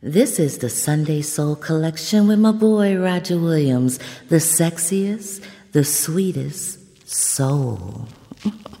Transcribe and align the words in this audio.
This 0.00 0.38
is 0.38 0.58
the 0.58 0.68
Sunday 0.70 1.22
Soul 1.22 1.56
Collection 1.56 2.28
with 2.28 2.38
my 2.38 2.52
boy 2.52 2.96
Roger 2.96 3.36
Williams, 3.36 3.98
the 4.28 4.36
sexiest, 4.36 5.44
the 5.72 5.82
sweetest 5.82 7.08
soul. 7.10 8.06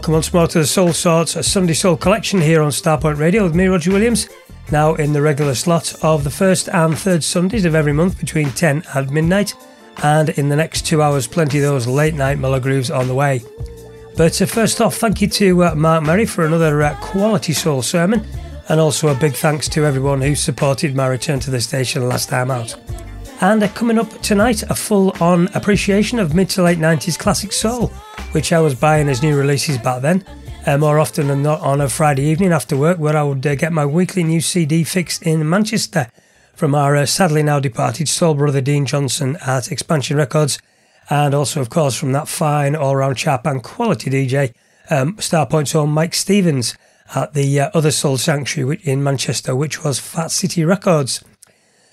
welcome 0.00 0.14
once 0.14 0.32
more 0.32 0.46
to 0.46 0.60
the 0.60 0.64
Soulsorts, 0.64 1.36
a 1.36 1.42
Sunday 1.42 1.74
Soul 1.74 1.94
collection 1.94 2.40
here 2.40 2.62
on 2.62 2.70
Starpoint 2.70 3.18
Radio 3.18 3.42
with 3.42 3.54
me, 3.54 3.66
Roger 3.66 3.92
Williams. 3.92 4.30
Now 4.72 4.94
in 4.94 5.12
the 5.12 5.20
regular 5.20 5.54
slot 5.54 5.94
of 6.02 6.24
the 6.24 6.30
first 6.30 6.70
and 6.70 6.98
third 6.98 7.22
Sundays 7.22 7.66
of 7.66 7.74
every 7.74 7.92
month 7.92 8.18
between 8.18 8.48
10 8.48 8.82
and 8.94 9.10
midnight, 9.10 9.52
and 10.02 10.30
in 10.30 10.48
the 10.48 10.56
next 10.56 10.86
two 10.86 11.02
hours, 11.02 11.26
plenty 11.26 11.58
of 11.58 11.64
those 11.64 11.86
late 11.86 12.14
night 12.14 12.38
mellow 12.38 12.58
grooves 12.58 12.90
on 12.90 13.08
the 13.08 13.14
way. 13.14 13.42
But 14.16 14.40
uh, 14.40 14.46
first 14.46 14.80
off, 14.80 14.96
thank 14.96 15.20
you 15.20 15.28
to 15.28 15.64
uh, 15.64 15.74
Mark 15.74 16.02
Merry 16.02 16.24
for 16.24 16.46
another 16.46 16.82
uh, 16.82 16.96
quality 17.02 17.52
soul 17.52 17.82
sermon, 17.82 18.24
and 18.70 18.80
also 18.80 19.08
a 19.08 19.14
big 19.14 19.34
thanks 19.34 19.68
to 19.68 19.84
everyone 19.84 20.22
who 20.22 20.34
supported 20.34 20.96
my 20.96 21.08
return 21.08 21.40
to 21.40 21.50
the 21.50 21.60
station 21.60 22.08
last 22.08 22.30
time 22.30 22.50
out. 22.50 22.74
And 23.40 23.62
uh, 23.62 23.68
coming 23.68 23.98
up 23.98 24.10
tonight, 24.20 24.62
a 24.64 24.74
full 24.74 25.10
on 25.22 25.48
appreciation 25.54 26.18
of 26.18 26.34
mid 26.34 26.50
to 26.50 26.62
late 26.62 26.78
90s 26.78 27.18
classic 27.18 27.52
soul 27.52 27.90
which 28.32 28.52
I 28.52 28.60
was 28.60 28.74
buying 28.74 29.08
as 29.08 29.22
new 29.22 29.36
releases 29.36 29.78
back 29.78 30.02
then. 30.02 30.24
Uh, 30.66 30.76
more 30.76 30.98
often 30.98 31.28
than 31.28 31.42
not 31.42 31.60
on 31.60 31.80
a 31.80 31.88
Friday 31.88 32.22
evening 32.24 32.52
after 32.52 32.76
work, 32.76 32.98
where 32.98 33.16
I 33.16 33.22
would 33.22 33.46
uh, 33.46 33.54
get 33.54 33.72
my 33.72 33.86
weekly 33.86 34.22
new 34.22 34.40
CD 34.40 34.84
fix 34.84 35.20
in 35.22 35.48
Manchester 35.48 36.10
from 36.54 36.74
our 36.74 36.94
uh, 36.96 37.06
sadly 37.06 37.42
now 37.42 37.58
departed 37.60 38.08
soul 38.08 38.34
brother 38.34 38.60
Dean 38.60 38.84
Johnson 38.84 39.38
at 39.46 39.72
Expansion 39.72 40.18
Records, 40.18 40.58
and 41.08 41.34
also, 41.34 41.60
of 41.60 41.70
course, 41.70 41.96
from 41.96 42.12
that 42.12 42.28
fine 42.28 42.76
all 42.76 42.94
round 42.94 43.16
chap 43.16 43.46
and 43.46 43.62
quality 43.62 44.10
DJ, 44.10 44.52
um, 44.90 45.16
Starpoint's 45.16 45.74
own 45.74 45.90
Mike 45.90 46.14
Stevens 46.14 46.76
at 47.14 47.32
the 47.32 47.58
uh, 47.58 47.70
other 47.72 47.90
Soul 47.90 48.18
Sanctuary 48.18 48.80
in 48.82 49.02
Manchester, 49.02 49.56
which 49.56 49.82
was 49.82 49.98
Fat 49.98 50.30
City 50.30 50.62
Records. 50.62 51.24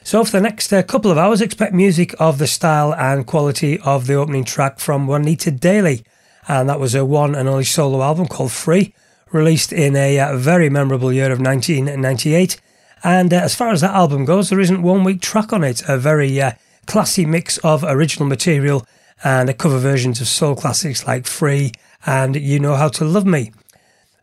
So, 0.08 0.24
for 0.24 0.32
the 0.32 0.40
next 0.40 0.72
uh, 0.72 0.84
couple 0.84 1.12
of 1.12 1.18
hours, 1.18 1.42
expect 1.42 1.74
music 1.74 2.16
of 2.18 2.38
the 2.38 2.48
style 2.48 2.96
and 2.96 3.28
quality 3.28 3.78
of 3.82 4.08
the 4.08 4.14
opening 4.14 4.46
track 4.46 4.80
from 4.80 5.06
Juanita 5.06 5.52
Dailey, 5.52 6.06
and 6.48 6.70
that 6.70 6.80
was 6.80 6.96
a 6.96 7.04
one 7.04 7.36
and 7.36 7.50
only 7.50 7.66
solo 7.66 8.02
album 8.02 8.26
called 8.26 8.54
Free, 8.54 8.94
released 9.34 9.74
in 9.74 9.98
a 9.98 10.18
uh, 10.18 10.38
very 10.38 10.70
memorable 10.70 11.12
year 11.12 11.30
of 11.30 11.42
1998 11.42 12.62
and 13.04 13.34
uh, 13.34 13.36
as 13.36 13.54
far 13.54 13.72
as 13.72 13.82
that 13.82 13.94
album 13.94 14.24
goes, 14.24 14.50
there 14.50 14.62
isn't 14.62 14.82
one 14.82 15.04
weak 15.04 15.20
track 15.20 15.52
on 15.52 15.66
it. 15.66 15.84
A 15.90 15.98
very 15.98 16.42
uh, 16.42 16.54
classy 16.86 17.26
mix 17.26 17.58
of 17.58 17.84
original 17.84 18.30
material 18.30 18.88
and 19.26 19.50
a 19.50 19.54
cover 19.54 19.78
versions 19.78 20.22
of 20.22 20.30
soul 20.30 20.56
classics 20.56 21.06
like 21.06 21.28
Free 21.28 21.74
and 22.06 22.38
You 22.38 22.62
Know 22.62 22.76
How 22.76 22.88
to 22.88 23.04
Love 23.04 23.26
Me. 23.26 23.52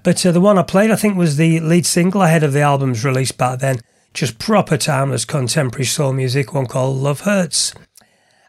But 0.02 0.24
uh, 0.24 0.32
the 0.32 0.40
one 0.40 0.56
I 0.56 0.62
played, 0.62 0.90
I 0.90 0.96
think, 0.96 1.18
was 1.18 1.36
the 1.36 1.60
lead 1.60 1.84
single 1.84 2.22
ahead 2.22 2.42
of 2.42 2.54
the 2.54 2.62
album's 2.62 3.04
release 3.04 3.32
back 3.32 3.58
then. 3.58 3.80
Just 4.14 4.38
proper 4.38 4.76
timeless 4.76 5.24
contemporary 5.24 5.84
soul 5.84 6.12
music, 6.12 6.54
one 6.54 6.66
called 6.66 6.96
Love 6.96 7.22
Hurts. 7.22 7.74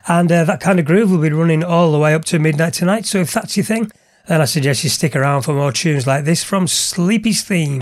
And 0.07 0.31
uh, 0.31 0.43
that 0.43 0.61
kind 0.61 0.79
of 0.79 0.85
groove 0.85 1.09
will 1.09 1.17
be 1.17 1.31
running 1.31 1.63
all 1.63 1.91
the 1.91 1.97
way 1.97 2.13
up 2.13 2.23
to 2.25 2.37
midnight 2.37 2.73
tonight. 2.73 3.07
So 3.07 3.17
if 3.17 3.33
that's 3.33 3.57
your 3.57 3.65
thing, 3.65 3.91
then 4.27 4.41
I 4.41 4.45
suggest 4.45 4.83
you 4.83 4.91
stick 4.91 5.15
around 5.15 5.41
for 5.41 5.53
more 5.53 5.71
tunes 5.71 6.05
like 6.05 6.23
this 6.23 6.43
from 6.43 6.67
Sleepy's 6.67 7.43
Theme. 7.43 7.81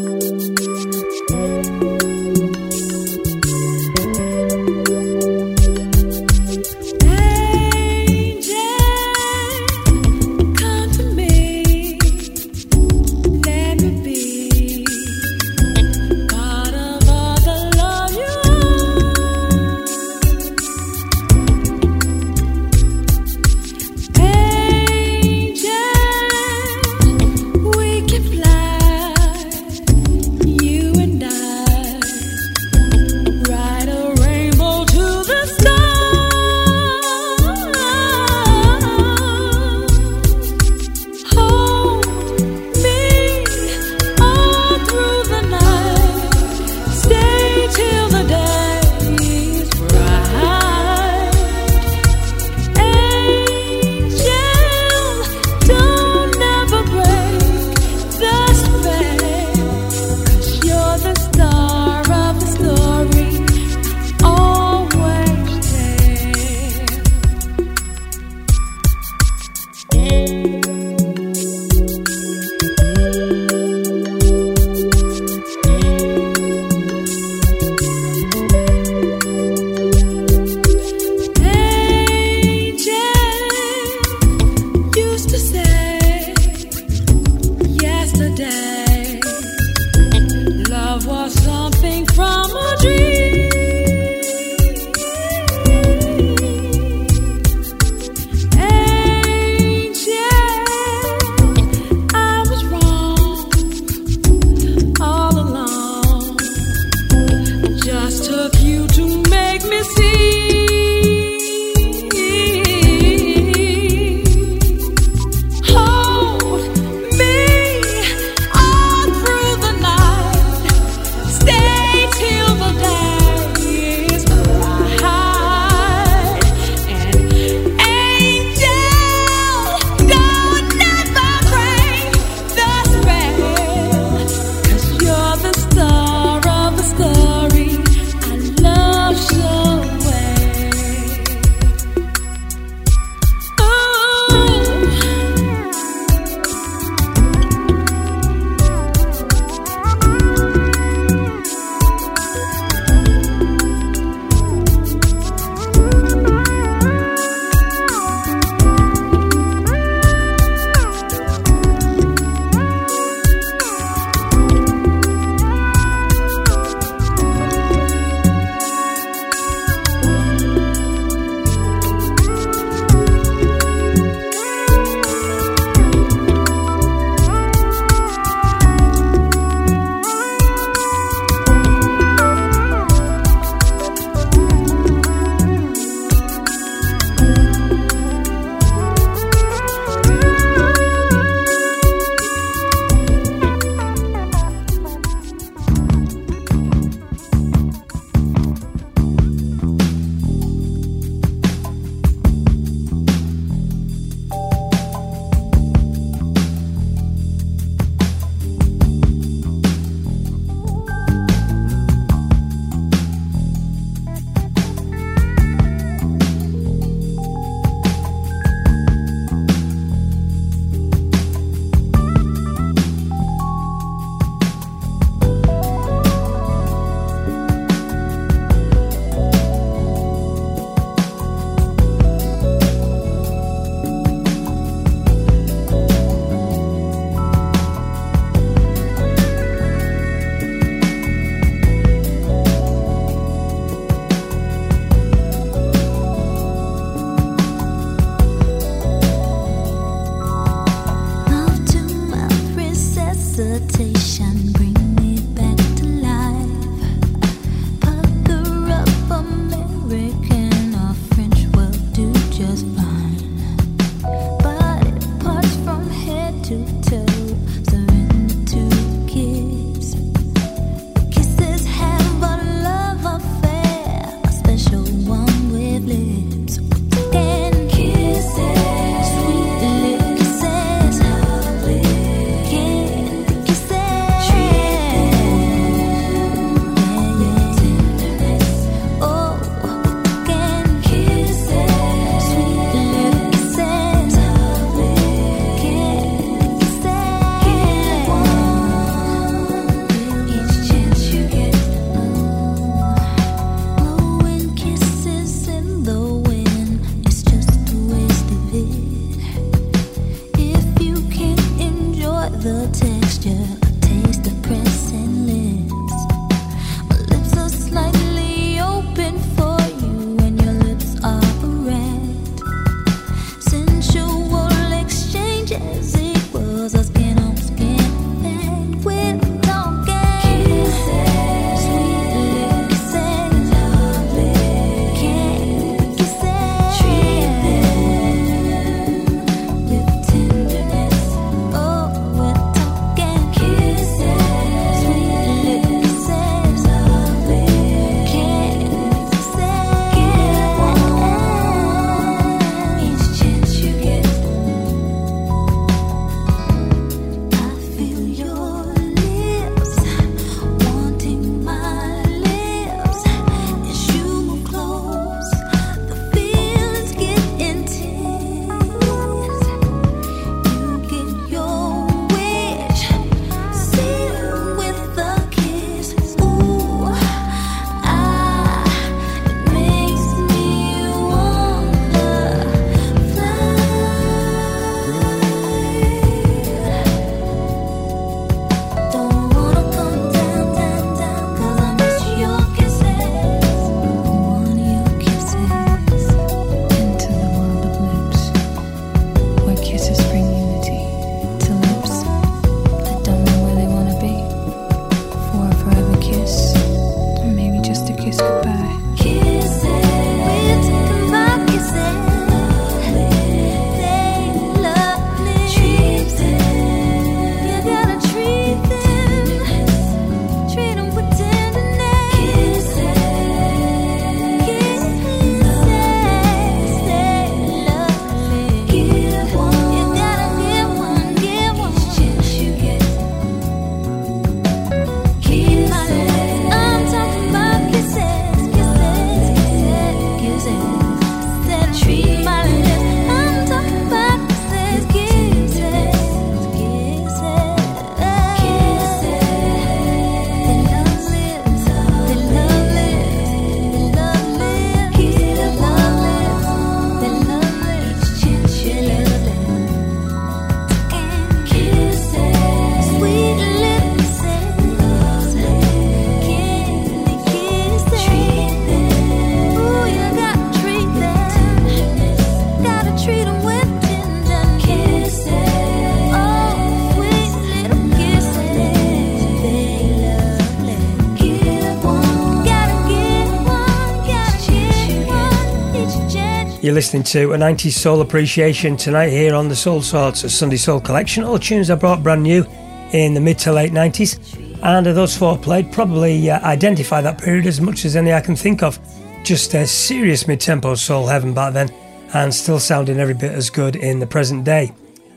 You're 486.71 486.75
listening 486.75 487.03
to 487.03 487.33
a 487.33 487.37
90s 487.37 487.73
soul 487.73 487.99
appreciation 487.99 488.77
tonight 488.77 489.09
here 489.09 489.35
on 489.35 489.49
the 489.49 489.55
Soulsorts 489.57 490.31
Sunday 490.31 490.55
Soul 490.55 490.79
Collection. 490.79 491.21
All 491.21 491.37
tunes 491.37 491.69
I 491.69 491.75
brought 491.75 492.01
brand 492.01 492.23
new 492.23 492.45
in 492.93 493.13
the 493.13 493.19
mid 493.19 493.37
to 493.39 493.51
late 493.51 493.73
90s, 493.73 494.63
and 494.63 494.85
those 494.85 495.17
four 495.17 495.37
played 495.37 495.73
probably 495.73 496.29
uh, 496.29 496.39
identify 496.47 497.01
that 497.01 497.21
period 497.21 497.45
as 497.45 497.59
much 497.59 497.83
as 497.83 497.97
any 497.97 498.13
I 498.13 498.21
can 498.21 498.37
think 498.37 498.63
of. 498.63 498.79
Just 499.25 499.53
a 499.53 499.67
serious 499.67 500.29
mid 500.29 500.39
tempo 500.39 500.75
soul 500.75 501.07
heaven 501.07 501.33
back 501.33 501.51
then, 501.51 501.73
and 502.13 502.33
still 502.33 502.57
sounding 502.57 503.01
every 503.01 503.15
bit 503.15 503.33
as 503.33 503.49
good 503.49 503.75
in 503.75 503.99
the 503.99 504.07
present 504.07 504.45
day. 504.45 504.71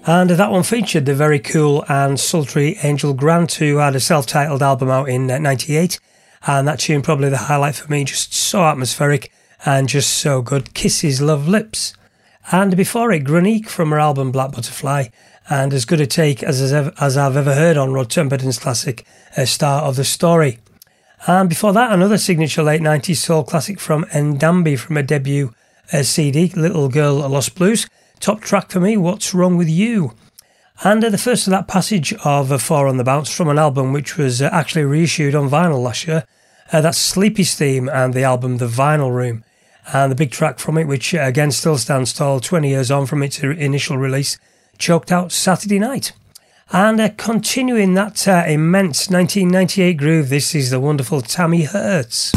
And 0.09 0.31
that 0.31 0.51
one 0.51 0.65
featured 0.65 1.07
the 1.07 1.15
very 1.15 1.39
cool 1.39 1.85
and 1.89 2.19
sultry 2.19 2.79
Angel 2.83 3.15
Grant, 3.15 3.53
who 3.53 3.77
had 3.77 3.95
a 3.95 4.01
self 4.01 4.27
titled 4.27 4.61
album 4.61 4.91
out 4.91 5.09
in 5.09 5.29
'98, 5.29 6.01
uh, 6.49 6.51
and 6.51 6.67
that 6.67 6.81
tune 6.81 7.01
probably 7.01 7.29
the 7.29 7.37
highlight 7.37 7.77
for 7.77 7.89
me, 7.93 8.03
just 8.03 8.35
so 8.35 8.65
atmospheric 8.65 9.31
and 9.65 9.89
just 9.89 10.15
so 10.15 10.43
good. 10.43 10.75
Kisses 10.75 11.21
Luv 11.21 11.49
Lips. 11.49 11.95
And 12.53 12.77
before 12.77 13.11
it, 13.13 13.25
Grenique 13.25 13.69
from 13.69 13.91
her 13.91 13.99
album 13.99 14.31
Black 14.31 14.53
Butterfly, 14.53 15.07
and 15.49 15.73
as 15.73 15.85
good 15.85 16.01
a 16.01 16.07
take 16.07 16.43
as, 16.43 16.61
as 16.61 17.17
I've 17.17 17.37
ever 17.37 17.55
heard 17.55 17.77
on 17.77 17.93
Rod 17.93 18.11
Temperton's 18.11 18.59
classic, 18.59 19.07
A 19.37 19.47
Star 19.47 19.83
of 19.83 19.97
the 19.97 20.05
Story. 20.05 20.59
And 21.27 21.49
before 21.49 21.73
that, 21.73 21.93
another 21.93 22.19
signature 22.19 22.63
late 22.63 22.83
90s 22.83 23.17
soul 23.17 23.45
classic 23.45 23.81
from 23.81 24.05
N'Dambi 24.07 24.79
from 24.79 24.99
a 24.99 25.03
debut 25.03 25.55
uh, 25.93 26.03
CD, 26.03 26.49
Little 26.55 26.89
Girl 26.89 27.27
Lost 27.29 27.55
Blues. 27.55 27.87
Top 28.21 28.41
track 28.43 28.71
for 28.71 28.81
me, 28.81 28.97
What's 28.97 29.33
Wrong 29.33 29.57
With 29.57 29.69
You? 29.69 30.13
And 30.83 31.03
uh, 31.03 31.09
the 31.09 31.19
first 31.19 31.47
of 31.47 31.51
that 31.53 31.69
passage 31.69 32.13
of 32.25 32.53
uh, 32.53 32.59
Four 32.59 32.89
on 32.89 32.99
the 32.99 33.05
Bounce 33.05 33.35
from 33.35 33.49
an 33.49 33.59
album 33.59 33.93
which 33.93 34.19
was 34.19 34.43
uh, 34.43 34.51
actually 34.53 34.85
reissued 34.85 35.35
on 35.35 35.49
vinyl 35.49 35.83
last 35.83 36.07
year. 36.07 36.25
Uh, 36.73 36.81
that's 36.83 36.99
Sleepy's 36.99 37.55
theme 37.55 37.89
and 37.89 38.13
the 38.13 38.25
album 38.25 38.59
The 38.59 38.67
Vinyl 38.67 39.15
Room 39.15 39.45
and 39.93 40.11
the 40.11 40.17
big 40.17 40.31
track 40.31 40.59
from 40.59 40.79
it, 40.79 40.87
which 40.87 41.15
again 41.15 41.51
still 41.51 41.79
stands 41.79 42.13
tall 42.13 42.41
20 42.41 42.69
years 42.69 42.91
on 42.91 43.07
from 43.07 43.23
its 43.23 43.41
initial 43.41 43.99
release, 43.99 44.39
choked 44.79 45.13
out 45.13 45.33
Saturday 45.33 45.79
night. 45.79 46.13
And 46.73 47.01
uh, 47.01 47.11
continuing 47.17 47.95
that 47.95 48.27
uh, 48.27 48.45
immense 48.47 49.11
1998 49.11 49.95
groove, 49.95 50.29
this 50.29 50.55
is 50.55 50.71
the 50.71 50.81
wonderful 50.81 51.21
Tami 51.21 51.67
Hertz. 51.67 52.33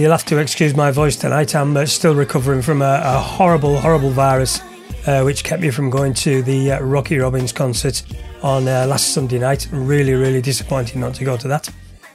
You'll 0.00 0.12
have 0.12 0.24
to 0.26 0.38
excuse 0.38 0.74
my 0.74 0.90
voice 0.90 1.14
tonight. 1.14 1.54
I'm 1.54 1.76
uh, 1.76 1.84
still 1.84 2.14
recovering 2.14 2.62
from 2.62 2.80
a, 2.80 3.02
a 3.04 3.18
horrible, 3.18 3.78
horrible 3.78 4.08
virus 4.08 4.62
uh, 5.06 5.20
which 5.24 5.44
kept 5.44 5.60
me 5.60 5.70
from 5.70 5.90
going 5.90 6.14
to 6.14 6.40
the 6.40 6.72
uh, 6.72 6.80
Rockie 6.80 7.18
Robbins 7.18 7.52
concert 7.52 8.02
on 8.42 8.66
uh, 8.66 8.86
last 8.86 9.12
Sunday 9.12 9.38
night. 9.38 9.68
Really, 9.70 10.14
really 10.14 10.40
disappointing 10.40 11.02
not 11.02 11.12
to 11.16 11.24
go 11.24 11.36
to 11.36 11.46
that. 11.48 11.68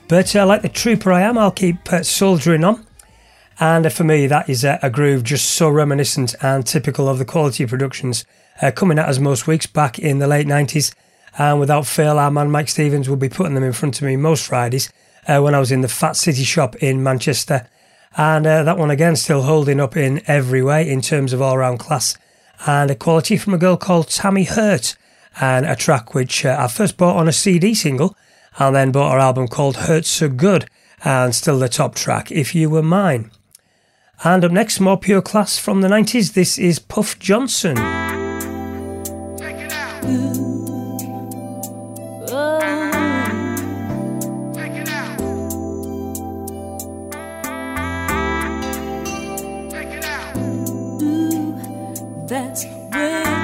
But 0.08 0.36
uh, 0.36 0.48
like 0.48 0.64
the 0.64 0.70
trooper 0.70 1.14
I 1.14 1.22
am, 1.22 1.38
I'll 1.38 1.52
keep 1.52 1.94
uh, 1.94 2.02
soldiering 2.02 2.64
on. 2.64 2.88
And 3.60 3.94
for 3.94 4.04
me, 4.04 4.26
that 4.26 4.50
is 4.50 4.64
a 4.64 4.90
groove 4.92 5.22
just 5.22 5.52
so 5.52 5.70
reminiscent 5.70 6.34
and 6.42 6.66
typical 6.66 7.08
of 7.08 7.20
the 7.20 7.26
quality 7.26 7.68
productions 7.68 8.26
coming 8.74 8.98
at 8.98 9.08
us 9.08 9.20
most 9.20 9.46
weeks 9.46 9.68
back 9.68 10.00
in 10.00 10.18
the 10.18 10.26
late 10.28 10.48
90s. 10.48 10.92
And 11.38 11.60
without 11.60 11.86
fail, 11.86 12.18
our 12.18 12.32
man 12.32 12.50
Mike 12.50 12.70
Stevens 12.70 13.08
will 13.08 13.16
be 13.16 13.30
putting 13.30 13.54
them 13.54 13.64
in 13.64 13.74
front 13.74 14.02
of 14.02 14.08
me 14.08 14.16
most 14.16 14.48
Fridays 14.48 14.92
uh, 15.28 15.40
when 15.40 15.54
I 15.54 15.60
was 15.60 15.72
in 15.72 15.82
the 15.82 15.88
Fat 15.88 16.16
City 16.16 16.44
shop 16.44 16.76
in 16.78 17.04
Manchester. 17.04 17.68
And 18.18 18.48
uh, 18.48 18.64
that 18.64 18.78
one 18.78 18.92
again 18.92 19.16
still 19.16 19.42
holding 19.44 19.80
up 19.80 19.98
in 19.98 20.22
every 20.26 20.64
way 20.64 20.90
in 20.90 21.02
terms 21.02 21.34
of 21.34 21.42
all 21.42 21.58
round 21.58 21.80
class 21.80 22.18
and 22.66 22.90
a 22.90 22.96
quality 22.96 23.38
from 23.38 23.54
a 23.54 23.58
girl 23.58 23.78
called 23.78 24.08
Tami 24.08 24.48
Hert 24.48 24.96
and 25.42 25.66
a 25.66 25.76
track 25.76 26.14
which 26.14 26.46
uh, 26.46 26.56
I 26.58 26.68
first 26.68 26.96
bought 26.96 27.18
on 27.18 27.28
a 27.28 27.34
CD 27.34 27.74
single 27.74 28.16
and 28.58 28.76
then 28.76 28.92
bought 28.92 29.12
her 29.12 29.20
album 29.20 29.48
called 29.48 29.76
Hert 29.76 30.06
So 30.06 30.30
Good 30.30 30.68
and 31.04 31.36
still 31.36 31.60
the 31.60 31.68
top 31.68 31.96
track 31.96 32.32
If 32.32 32.56
You 32.56 32.70
Were 32.70 32.82
Mine. 32.82 33.32
And 34.24 34.46
up 34.46 34.52
next, 34.52 34.80
more 34.80 34.98
pure 34.98 35.22
class 35.22 35.58
from 35.58 35.82
the 35.82 35.90
90s. 35.90 36.34
This 36.34 36.58
is 36.58 36.80
Puff 36.80 37.20
Johnson. 37.20 37.76
that's 52.36 52.66
when 52.66 53.35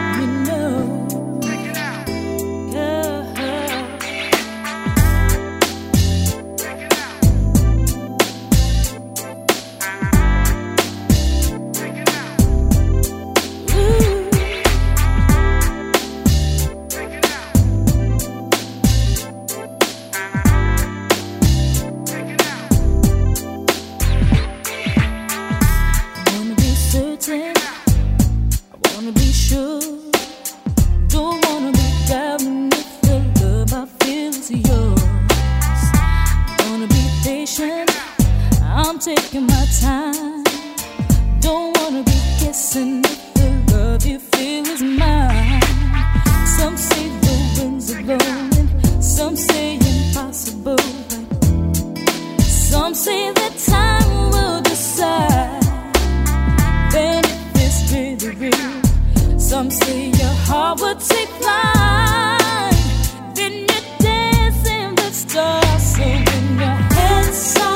song. 67.42 67.71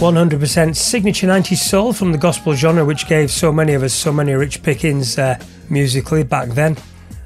100% 0.00 0.74
signature 0.76 1.26
90s 1.26 1.58
soul 1.58 1.92
from 1.92 2.10
the 2.10 2.16
gospel 2.16 2.54
genre, 2.54 2.86
which 2.86 3.06
gave 3.06 3.30
so 3.30 3.52
many 3.52 3.74
of 3.74 3.82
us 3.82 3.92
so 3.92 4.10
many 4.10 4.32
rich 4.32 4.62
pickings 4.62 5.18
uh, 5.18 5.38
musically 5.68 6.22
back 6.22 6.48
then. 6.48 6.74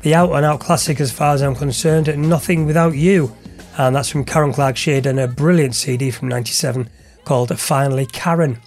The 0.02 0.16
out 0.16 0.32
and 0.32 0.44
out 0.44 0.58
classic, 0.58 1.00
as 1.00 1.12
far 1.12 1.34
as 1.34 1.42
I'm 1.42 1.54
concerned, 1.54 2.08
Nothing 2.18 2.66
Without 2.66 2.96
You. 2.96 3.32
And 3.78 3.94
that's 3.94 4.08
from 4.08 4.24
Karen 4.24 4.52
Clark 4.52 4.76
Sheard 4.76 5.06
and 5.06 5.20
a 5.20 5.28
brilliant 5.28 5.76
CD 5.76 6.10
from 6.10 6.26
97 6.26 6.90
called 7.24 7.56
Finally 7.56 8.06
Karen. 8.06 8.58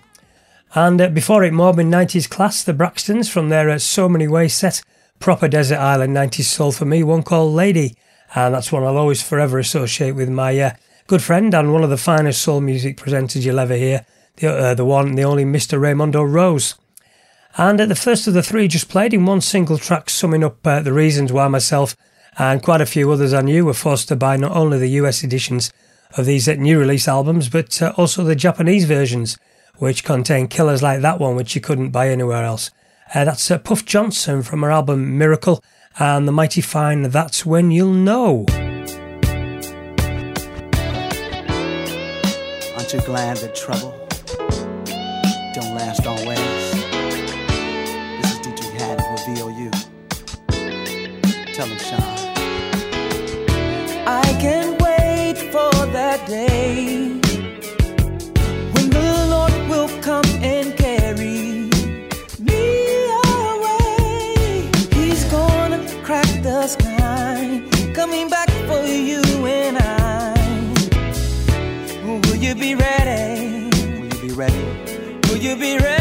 And 0.74 1.02
uh, 1.02 1.10
before 1.10 1.44
it, 1.44 1.52
more 1.52 1.74
Morbid 1.74 1.88
90s 1.88 2.30
class, 2.30 2.64
the 2.64 2.74
Braxtons 2.74 3.30
from 3.30 3.50
their 3.50 3.70
uh, 3.70 3.78
So 3.78 4.08
Many 4.08 4.30
Ways 4.30 4.54
set, 4.54 4.82
proper 5.20 5.50
Desert 5.50 5.80
Island 5.80 6.16
90s 6.16 6.46
soul 6.46 6.72
for 6.72 6.86
me, 6.86 7.04
one 7.04 7.24
called 7.24 7.54
Lady. 7.54 7.98
And 8.34 8.56
that's 8.56 8.72
one 8.72 8.84
I'll 8.84 8.96
always 8.96 9.22
forever 9.22 9.60
associate 9.60 10.16
with 10.16 10.30
my 10.30 10.58
uh, 10.58 10.72
good 11.08 11.24
friend 11.24 11.54
and 11.54 11.72
one 11.72 11.84
of 11.84 11.90
the 11.90 11.98
finest 11.98 12.42
soul 12.42 12.60
music 12.60 12.98
presenters 12.98 13.44
you'll 13.44 13.60
ever 13.60 13.76
hear, 13.76 14.06
the, 14.36 14.50
uh, 14.50 14.74
the 14.74 14.84
one, 14.84 15.16
the 15.16 15.24
only 15.24 15.46
Mr. 15.46 15.80
Raymondo 15.80 16.30
Rose. 16.30 16.76
And 17.58 17.80
uh, 17.80 17.86
the 17.86 17.96
first 17.96 18.28
of 18.28 18.34
the 18.34 18.44
three 18.44 18.68
just 18.68 18.90
played 18.90 19.14
in 19.14 19.26
one 19.26 19.40
single 19.40 19.78
track, 19.78 20.10
summing 20.10 20.44
up 20.44 20.68
uh, 20.68 20.82
the 20.82 20.92
reasons 20.92 21.32
why 21.32 21.48
myself 21.48 21.96
and 22.38 22.62
quite 22.62 22.82
a 22.82 22.86
few 22.86 23.10
others 23.10 23.34
I 23.34 23.42
knew 23.42 23.66
were 23.66 23.74
forced 23.74 24.10
to 24.10 24.16
buy 24.18 24.36
not 24.36 24.56
only 24.56 24.78
the 24.78 24.90
US 25.02 25.24
editions 25.24 25.72
of 26.18 26.26
these 26.26 26.48
uh, 26.48 26.54
new 26.54 26.78
release 26.78 27.08
albums, 27.08 27.48
but 27.48 27.82
uh, 27.82 27.94
also 27.96 28.26
the 28.26 28.36
Japanese 28.36 28.84
versions, 28.84 29.38
which 29.78 30.04
contain 30.04 30.50
killers 30.50 30.84
like 30.84 31.02
that 31.02 31.20
one, 31.20 31.38
which 31.38 31.56
you 31.56 31.62
couldn't 31.62 31.92
buy 31.92 32.10
anywhere 32.10 32.44
else. 32.44 32.70
Uh, 33.16 33.24
that's 33.24 33.50
Puff 33.64 33.86
Johnson 33.86 34.44
from 34.44 34.62
her 34.62 34.72
album 34.72 35.18
Miracle 35.18 35.64
and 35.98 36.28
the 36.28 36.34
mighty 36.34 36.62
fine 36.62 37.04
That's 37.04 37.46
When 37.46 37.72
You'll 37.72 37.94
Know. 37.94 38.46
Aren't 42.88 43.02
you 43.02 43.06
glad 43.06 43.36
that 43.38 43.54
trouble 43.54 43.92
don't 45.54 45.76
last 45.76 46.08
always? 46.08 46.40
This 48.22 48.32
is 48.48 48.70
Haddon 48.80 49.12
with 49.12 49.26
VOU. 49.28 49.72
Tell 51.54 51.68
him, 51.68 51.80
Sean. 51.80 52.00
I 54.08 54.24
can't 54.40 54.82
wait 54.82 55.38
for 55.52 55.74
that 55.88 56.26
day 56.28 57.10
when 58.72 58.90
the 58.90 59.28
Lord 59.32 59.52
will 59.70 59.90
come 60.02 60.24
and 60.42 60.74
carry 60.78 61.70
me 62.40 63.10
away. 63.52 64.72
He's 64.94 65.26
gonna 65.26 65.86
crack 66.06 66.42
the 66.42 66.68
sky, 66.68 67.62
coming 67.94 68.30
back 68.30 68.47
you 72.48 72.56
be 72.56 72.76
ready? 72.76 73.70
Will 74.00 74.06
you 74.06 74.22
be 74.22 74.34
ready? 74.34 75.20
Will 75.28 75.38
you 75.38 75.56
be 75.58 75.78
ready? 75.78 75.97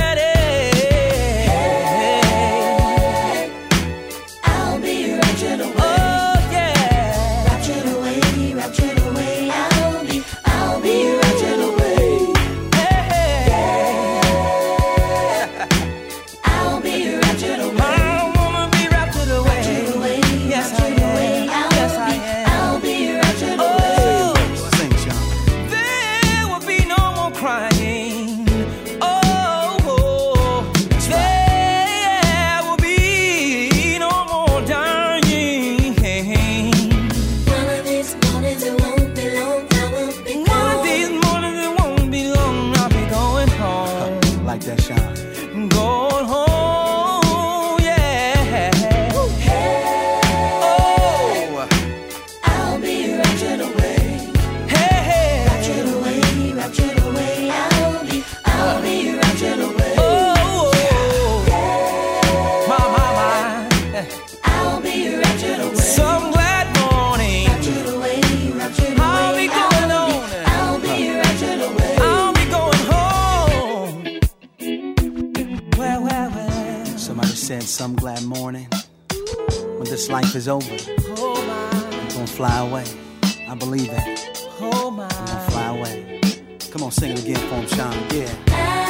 Life 80.09 80.34
is 80.34 80.48
over. 80.48 80.70
I'm 80.70 82.09
gonna 82.09 82.26
fly 82.26 82.59
away. 82.59 82.84
I 83.48 83.54
believe 83.54 83.90
that. 83.90 84.46
I'm 84.61 84.96
gonna 84.96 85.50
fly 85.50 85.66
away. 85.66 86.20
Come 86.70 86.82
on, 86.82 86.90
sing 86.92 87.12
it 87.12 87.22
again 87.22 87.38
for 87.48 87.57
him, 87.57 87.66
Sean. 87.66 87.94
Yeah. 88.11 88.86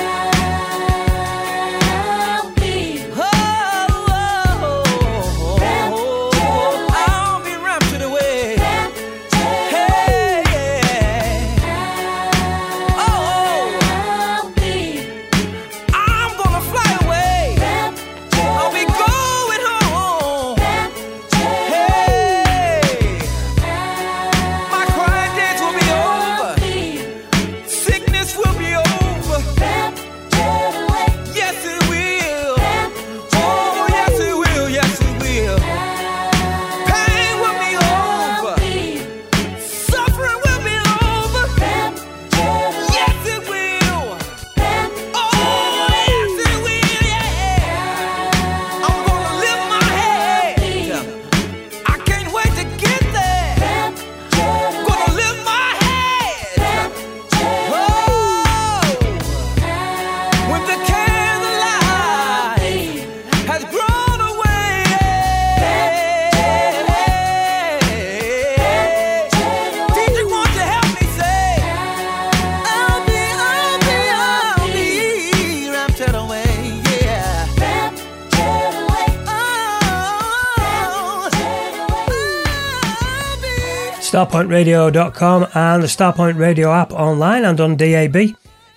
starpointradio.com 84.26 85.46
and 85.54 85.82
the 85.84 85.86
Starpoint 85.86 86.36
Radio 86.36 86.72
app 86.72 86.92
online 86.92 87.44
and 87.44 87.60
on 87.60 87.76
DAB. 87.76 88.16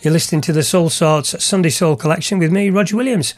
You're 0.01 0.13
listening 0.13 0.41
to 0.41 0.53
the 0.53 0.59
Soulsorts 0.59 1.41
Sunday 1.41 1.71
Soul 1.71 1.95
Collection 1.95 2.37
with 2.37 2.51
me, 2.51 2.69
Roger 2.69 2.95
Williams. 2.95 3.33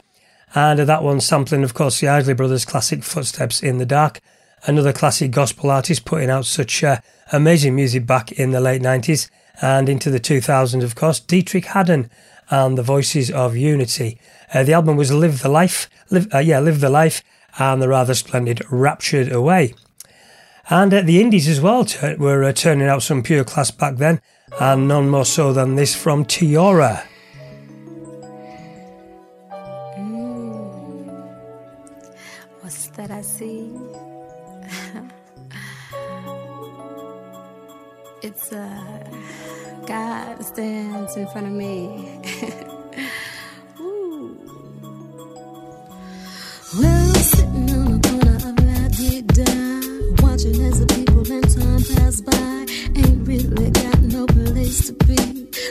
And 0.53 0.79
that 0.79 1.03
one 1.03 1.21
sampling, 1.21 1.63
of 1.63 1.73
course, 1.73 2.01
the 2.01 2.09
Isley 2.09 2.33
Brothers' 2.33 2.65
classic 2.65 3.05
Footsteps 3.05 3.63
in 3.63 3.77
the 3.77 3.85
Dark, 3.85 4.19
another 4.65 4.91
classic 4.91 5.31
gospel 5.31 5.71
artist 5.71 6.03
putting 6.03 6.29
out 6.29 6.45
such 6.45 6.83
uh, 6.83 6.97
amazing 7.31 7.77
music 7.77 8.05
back 8.05 8.33
in 8.33 8.51
the 8.51 8.59
late 8.59 8.81
90s 8.81 9.29
and 9.61 9.87
into 9.87 10.09
the 10.09 10.19
2000s, 10.19 10.83
of 10.83 10.95
course, 10.95 11.21
Dietrick 11.21 11.65
Haddon 11.65 12.09
and 12.49 12.77
the 12.77 12.83
Voices 12.83 13.31
of 13.31 13.55
Unity. 13.55 14.17
Uh, 14.53 14.63
the 14.63 14.73
album 14.73 14.97
was 14.97 15.13
Live 15.13 15.41
the 15.41 15.49
Life, 15.49 15.89
live, 16.09 16.27
uh, 16.33 16.39
yeah, 16.39 16.59
Live 16.59 16.81
the 16.81 16.89
Life, 16.89 17.23
and 17.57 17.81
the 17.81 17.87
rather 17.87 18.13
splendid 18.13 18.61
Raptured 18.69 19.31
Away. 19.31 19.73
And 20.71 20.93
uh, 20.93 21.01
the 21.01 21.19
Indies 21.19 21.49
as 21.49 21.59
well 21.59 21.83
t- 21.83 22.15
were 22.15 22.45
uh, 22.45 22.53
turning 22.53 22.87
out 22.87 23.03
some 23.03 23.21
pure 23.23 23.43
class 23.43 23.71
back 23.71 23.97
then, 23.97 24.21
and 24.57 24.87
none 24.87 25.09
more 25.09 25.25
so 25.25 25.51
than 25.51 25.75
this 25.75 25.93
from 25.93 26.23
Tiorah. 26.23 27.03
Mm. 29.97 31.27
What's 32.61 32.89
I 32.97 33.21
see? 33.21 33.69
it's 38.21 38.53
uh, 38.53 39.09
God 39.85 40.41
stands 40.45 41.17
in 41.17 41.27
front 41.27 41.47
of 41.47 41.53
me. 41.53 42.21
Ooh. 43.81 44.39
Well, 46.79 47.13
sitting 47.15 47.71
on 47.71 47.99
the 47.99 48.07
corner 48.07 48.37
of 48.37 48.55
my 48.63 48.87
dig 48.95 49.27
down 49.33 49.80
watching 50.43 50.61
as 50.65 50.79
the 50.79 50.85
people 50.87 51.31
and 51.31 51.43
time 51.53 51.83
pass 51.95 52.21
by. 52.21 52.65
Ain't 52.95 53.27
really 53.27 53.69
got 53.71 54.01
no 54.01 54.25
place 54.25 54.87
to 54.87 54.93
be. 55.05 55.15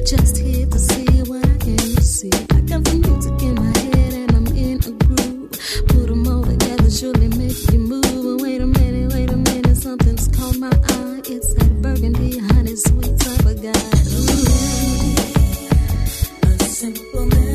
Just 0.06 0.36
here 0.38 0.66
to 0.66 0.78
see 0.78 1.22
what 1.22 1.44
I 1.44 1.56
can 1.58 1.78
see. 2.02 2.30
I 2.54 2.60
got 2.60 2.86
some 2.86 3.00
music 3.00 3.42
in 3.42 3.54
my 3.54 3.78
head 3.78 4.12
and 4.14 4.32
I'm 4.36 4.46
in 4.48 4.78
a 4.78 4.90
groove. 5.04 5.50
Put 5.88 6.06
them 6.08 6.26
all 6.28 6.44
together, 6.44 6.90
surely 6.90 7.28
make 7.28 7.58
you 7.72 7.78
move. 7.80 8.04
And 8.04 8.40
wait 8.40 8.60
a 8.60 8.66
minute, 8.66 9.12
wait 9.12 9.30
a 9.30 9.36
minute, 9.36 9.76
something's 9.76 10.28
caught 10.28 10.56
my 10.56 10.68
eye. 10.68 11.20
It's 11.26 11.54
that 11.54 11.82
burgundy, 11.82 12.38
honey, 12.38 12.76
sweet 12.76 13.18
type 13.18 13.46
of 13.46 13.62
guy. 13.62 13.72
Ooh. 14.14 14.46
A 16.46 16.68
simple 16.68 17.26
man. 17.26 17.49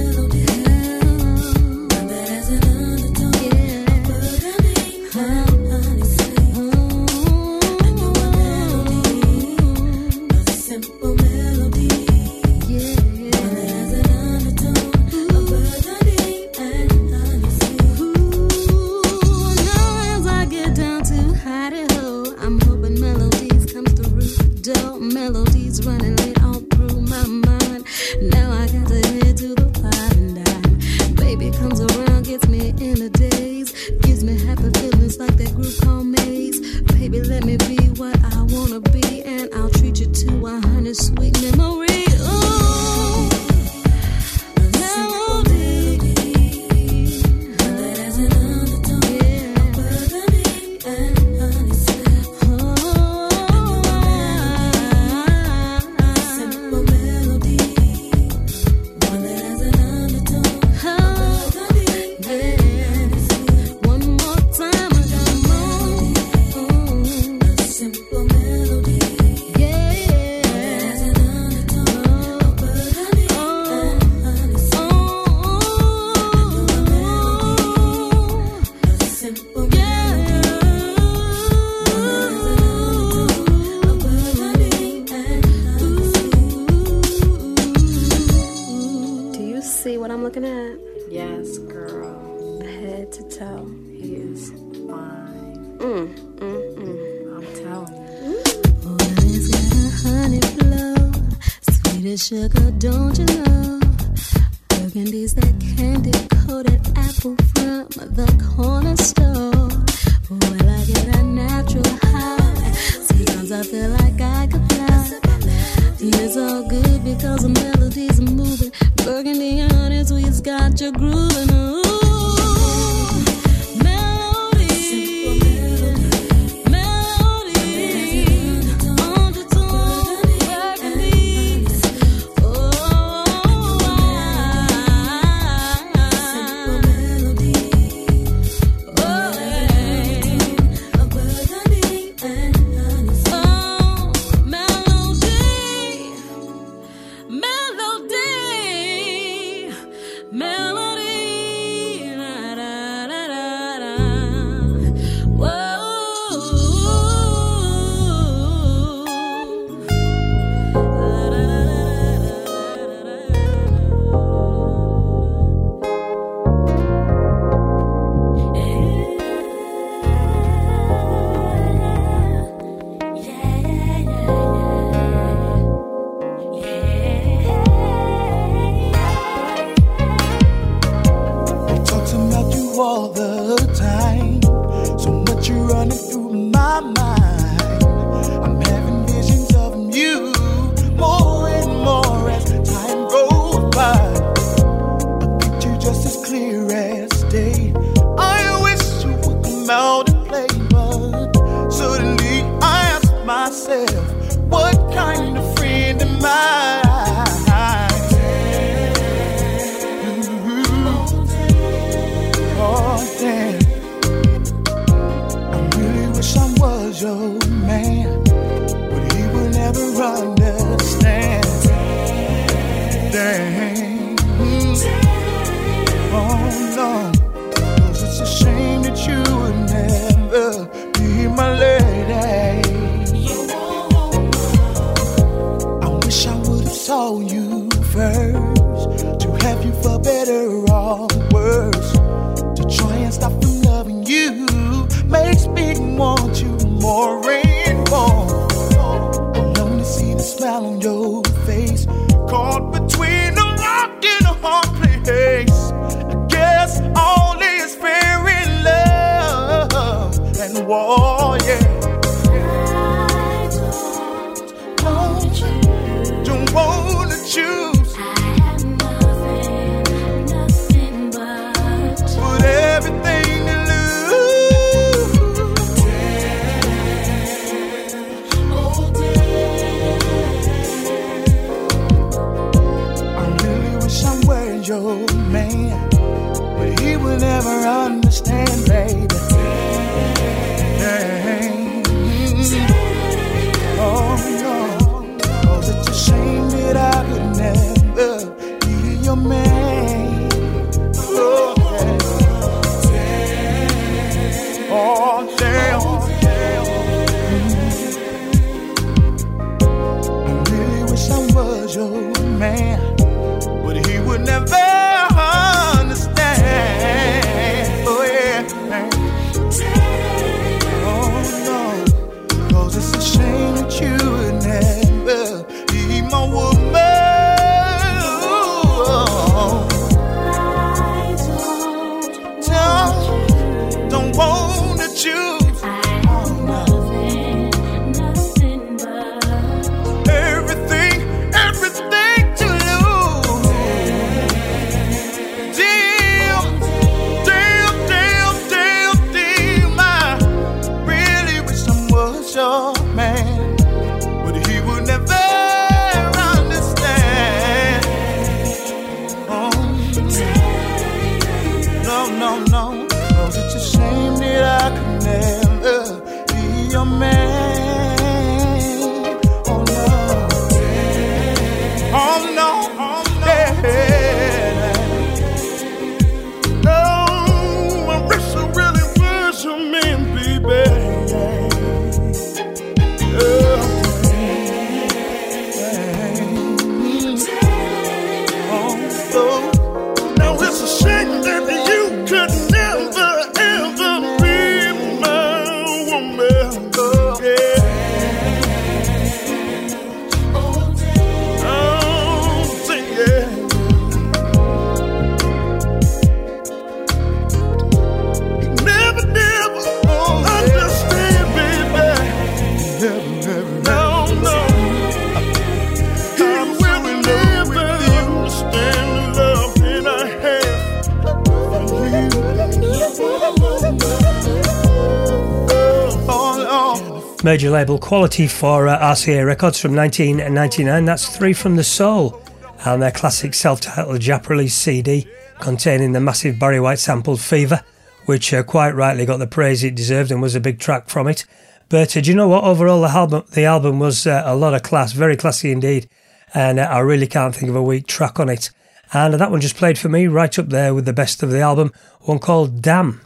Major 427.35 427.49
label 427.49 427.77
quality 427.77 428.27
for 428.27 428.65
uh, 428.69 428.79
RCA 428.79 429.25
Records 429.25 429.59
from 429.59 429.75
1999. 429.75 430.85
That's 430.85 431.21
III 431.21 431.33
Frum 431.33 431.57
Tha 431.57 431.65
Soul 431.65 432.23
and 432.63 432.81
their 432.81 432.93
classic 432.93 433.33
self 433.33 433.59
titled 433.59 433.99
Jap 433.99 434.29
release 434.29 434.55
CD 434.55 435.05
containing 435.41 435.91
the 435.91 435.99
massive 435.99 436.39
Barry 436.39 436.61
White 436.61 436.79
sampled 436.79 437.19
Fever, 437.19 437.61
which 438.05 438.33
uh, 438.33 438.41
quite 438.43 438.71
rightly 438.71 439.05
got 439.05 439.17
the 439.17 439.27
praise 439.27 439.65
it 439.65 439.75
deserved 439.75 440.11
and 440.11 440.21
was 440.21 440.33
a 440.33 440.39
big 440.39 440.59
track 440.59 440.87
from 440.87 441.09
it. 441.09 441.25
But 441.67 441.97
uh, 441.97 441.99
do 441.99 442.09
you 442.09 442.15
know 442.15 442.29
what? 442.29 442.45
Overall, 442.45 442.79
the 442.79 442.87
album, 442.87 443.25
the 443.29 443.43
album 443.43 443.79
was 443.79 444.07
uh, 444.07 444.23
a 444.25 444.33
lot 444.33 444.53
of 444.53 444.63
class, 444.63 444.93
very 444.93 445.17
classy 445.17 445.51
indeed, 445.51 445.89
and 446.33 446.57
uh, 446.57 446.63
I 446.63 446.79
really 446.79 447.05
can't 447.05 447.35
think 447.35 447.49
of 447.49 447.57
a 447.57 447.61
weak 447.61 447.85
track 447.85 448.17
on 448.17 448.29
it. 448.29 448.49
And 448.93 449.13
that 449.15 449.29
one 449.29 449.41
just 449.41 449.57
played 449.57 449.77
for 449.77 449.89
me 449.89 450.07
right 450.07 450.39
up 450.39 450.47
there 450.47 450.73
with 450.73 450.85
the 450.85 450.93
best 450.93 451.21
of 451.21 451.31
the 451.31 451.41
album, 451.41 451.73
one 451.99 452.19
called 452.19 452.61
Damn. 452.61 453.01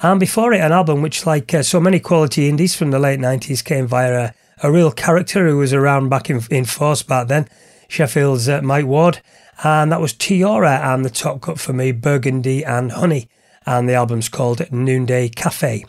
And 0.00 0.20
before 0.20 0.52
it, 0.52 0.60
an 0.60 0.72
album 0.72 1.02
which, 1.02 1.26
like 1.26 1.52
uh, 1.52 1.62
so 1.62 1.80
many 1.80 1.98
quality 1.98 2.48
indies 2.48 2.76
from 2.76 2.92
the 2.92 3.00
late 3.00 3.18
90s, 3.18 3.64
came 3.64 3.86
via 3.86 4.26
a, 4.26 4.34
a 4.62 4.70
real 4.70 4.92
character 4.92 5.48
who 5.48 5.58
was 5.58 5.72
around 5.72 6.08
back 6.08 6.30
in, 6.30 6.40
in 6.50 6.64
force 6.66 7.02
back 7.02 7.26
then, 7.26 7.48
Sheffield's 7.88 8.48
uh, 8.48 8.62
Mike 8.62 8.86
Ward. 8.86 9.20
And 9.64 9.90
that 9.90 10.00
was 10.00 10.14
Tiorah 10.14 10.94
and 10.94 11.04
the 11.04 11.10
top 11.10 11.40
cut 11.40 11.58
for 11.58 11.72
me, 11.72 11.90
Burgundy 11.90 12.64
and 12.64 12.92
Honey. 12.92 13.28
And 13.66 13.88
the 13.88 13.94
album's 13.94 14.28
called 14.28 14.70
Noonday 14.70 15.30
Cafe. 15.30 15.84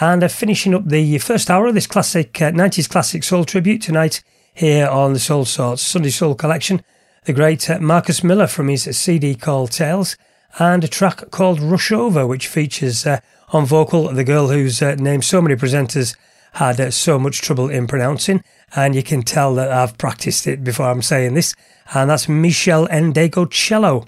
And 0.00 0.24
uh, 0.24 0.28
finishing 0.28 0.74
up 0.74 0.86
the 0.86 1.18
first 1.18 1.50
hour 1.50 1.66
of 1.66 1.74
this 1.74 1.86
classic 1.86 2.40
uh, 2.40 2.52
90s 2.52 2.88
classic 2.88 3.22
soul 3.22 3.44
tribute 3.44 3.82
tonight 3.82 4.22
here 4.54 4.88
on 4.88 5.12
the 5.12 5.18
Soulsorts 5.18 5.82
Sunday 5.82 6.08
Soul 6.08 6.34
Collection, 6.34 6.82
the 7.24 7.34
great 7.34 7.68
uh, 7.68 7.78
Marcus 7.80 8.24
Miller 8.24 8.46
from 8.46 8.68
his 8.68 8.84
CD 8.96 9.34
called 9.34 9.72
Tales, 9.72 10.16
and 10.58 10.84
a 10.84 10.88
track 10.88 11.30
called 11.30 11.60
Rush 11.60 11.92
Over, 11.92 12.26
which 12.26 12.48
features 12.48 13.06
uh, 13.06 13.20
on 13.52 13.66
vocal 13.66 14.12
the 14.12 14.24
girl 14.24 14.48
whose 14.48 14.82
uh, 14.82 14.94
name 14.96 15.22
so 15.22 15.40
many 15.40 15.56
presenters 15.56 16.16
had 16.54 16.80
uh, 16.80 16.90
so 16.90 17.18
much 17.18 17.40
trouble 17.40 17.68
in 17.68 17.86
pronouncing, 17.86 18.42
and 18.74 18.94
you 18.94 19.02
can 19.02 19.22
tell 19.22 19.54
that 19.54 19.70
I've 19.70 19.98
practiced 19.98 20.46
it 20.46 20.64
before 20.64 20.86
I'm 20.86 21.02
saying 21.02 21.34
this, 21.34 21.54
and 21.94 22.10
that's 22.10 22.28
Me'shell 22.28 22.88
Ndegeocello. 22.88 24.06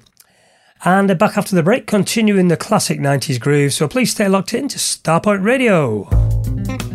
And 0.84 1.10
uh, 1.10 1.14
back 1.14 1.38
after 1.38 1.54
the 1.54 1.62
break, 1.62 1.86
continuing 1.86 2.48
the 2.48 2.56
classic 2.56 2.98
90s 2.98 3.38
groove, 3.38 3.72
so 3.72 3.86
please 3.86 4.10
stay 4.10 4.28
locked 4.28 4.54
in 4.54 4.68
to 4.68 4.78
Starpoint 4.78 5.44
Radio. 5.44 6.91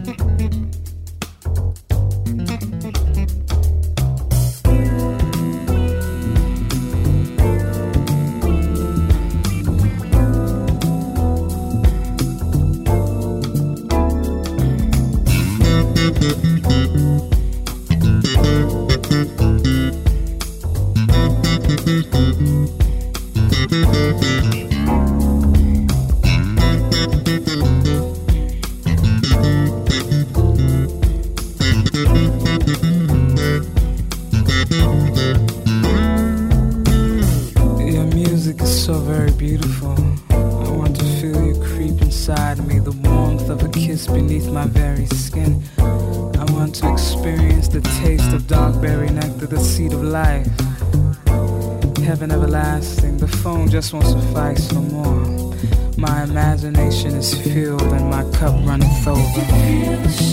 Cup 58.38 58.54
runneth 58.68 59.08
over. 59.08 60.27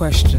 question. 0.00 0.29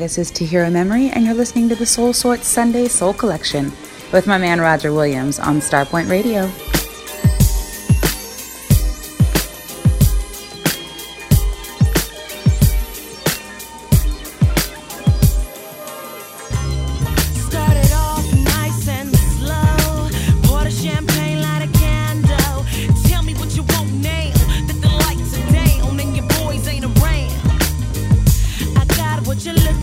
this 0.00 0.16
is 0.16 0.30
a 0.30 0.70
Memory, 0.70 1.10
and 1.10 1.26
you're 1.26 1.34
listening 1.34 1.68
to 1.68 1.74
the 1.74 1.84
Soul 1.84 2.14
Sort 2.14 2.42
Sunday 2.42 2.88
Soul 2.88 3.12
Collection 3.12 3.70
with 4.12 4.26
my 4.26 4.38
man 4.38 4.58
Roger 4.58 4.94
Williams 4.94 5.38
on 5.38 5.60
Starpoint 5.60 6.08
Radio. 6.08 6.50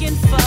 looking 0.07 0.29
for. 0.29 0.46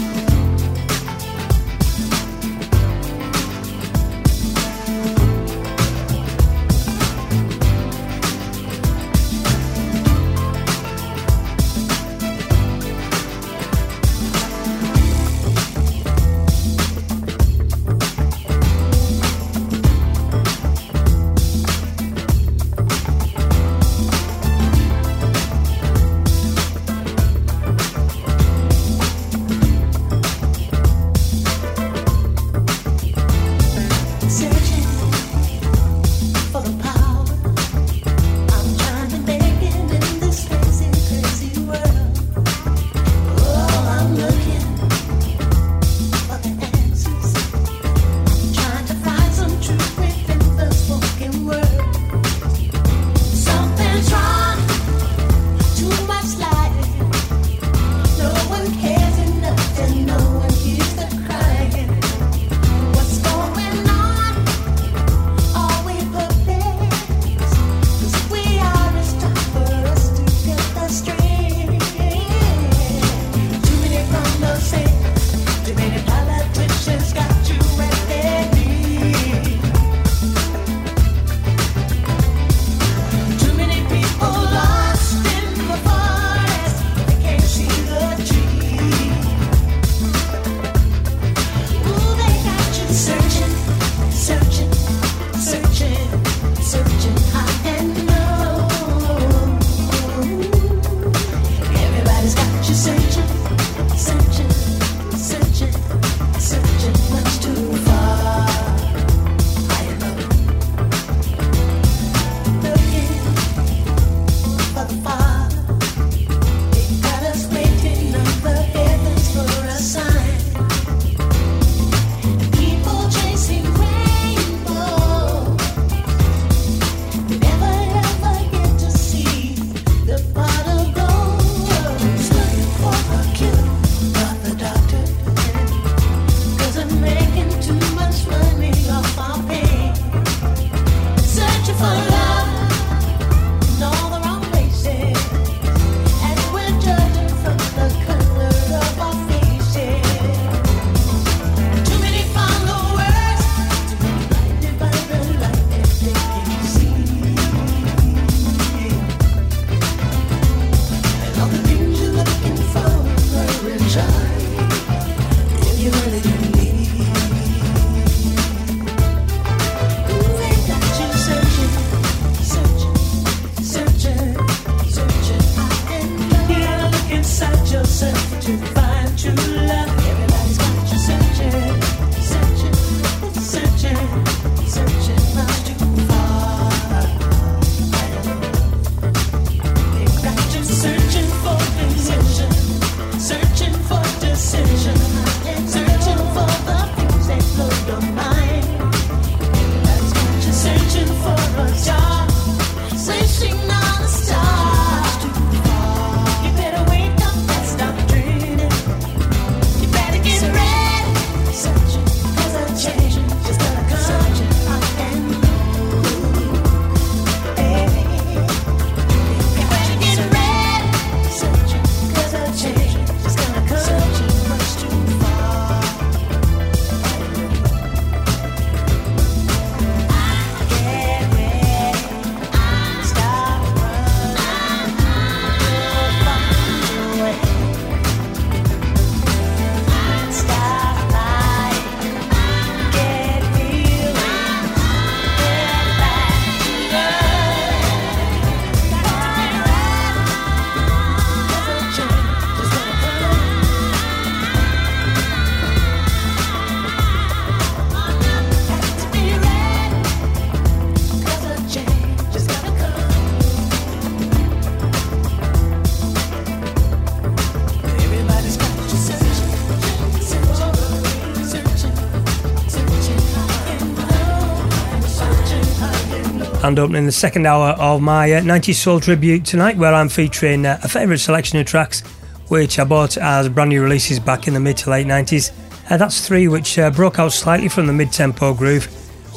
grand 276.71 276.79
opening, 276.79 277.05
the 277.05 277.11
second 277.11 277.45
hour 277.45 277.71
of 277.79 278.01
my 278.01 278.31
uh, 278.31 278.39
90s 278.39 278.75
Soul 278.75 279.01
tribute 279.01 279.43
tonight, 279.43 279.75
where 279.75 279.93
I'm 279.93 280.07
featuring 280.07 280.65
uh, 280.65 280.79
a 280.81 280.87
favourite 280.87 281.19
selection 281.19 281.59
of 281.59 281.65
tracks 281.65 281.99
which 282.47 282.79
I 282.79 282.85
bought 282.85 283.17
as 283.17 283.49
brand 283.49 283.71
new 283.71 283.83
releases 283.83 284.21
back 284.21 284.47
in 284.47 284.53
the 284.53 284.59
mid 284.61 284.77
to 284.77 284.89
late 284.89 285.05
90s. 285.05 285.51
Uh, 285.89 285.97
that's 285.97 286.25
three 286.25 286.47
which 286.47 286.79
uh, 286.79 286.89
broke 286.89 287.19
out 287.19 287.33
slightly 287.33 287.67
from 287.67 287.87
the 287.87 287.93
mid 287.93 288.13
tempo 288.13 288.53
groove, 288.53 288.85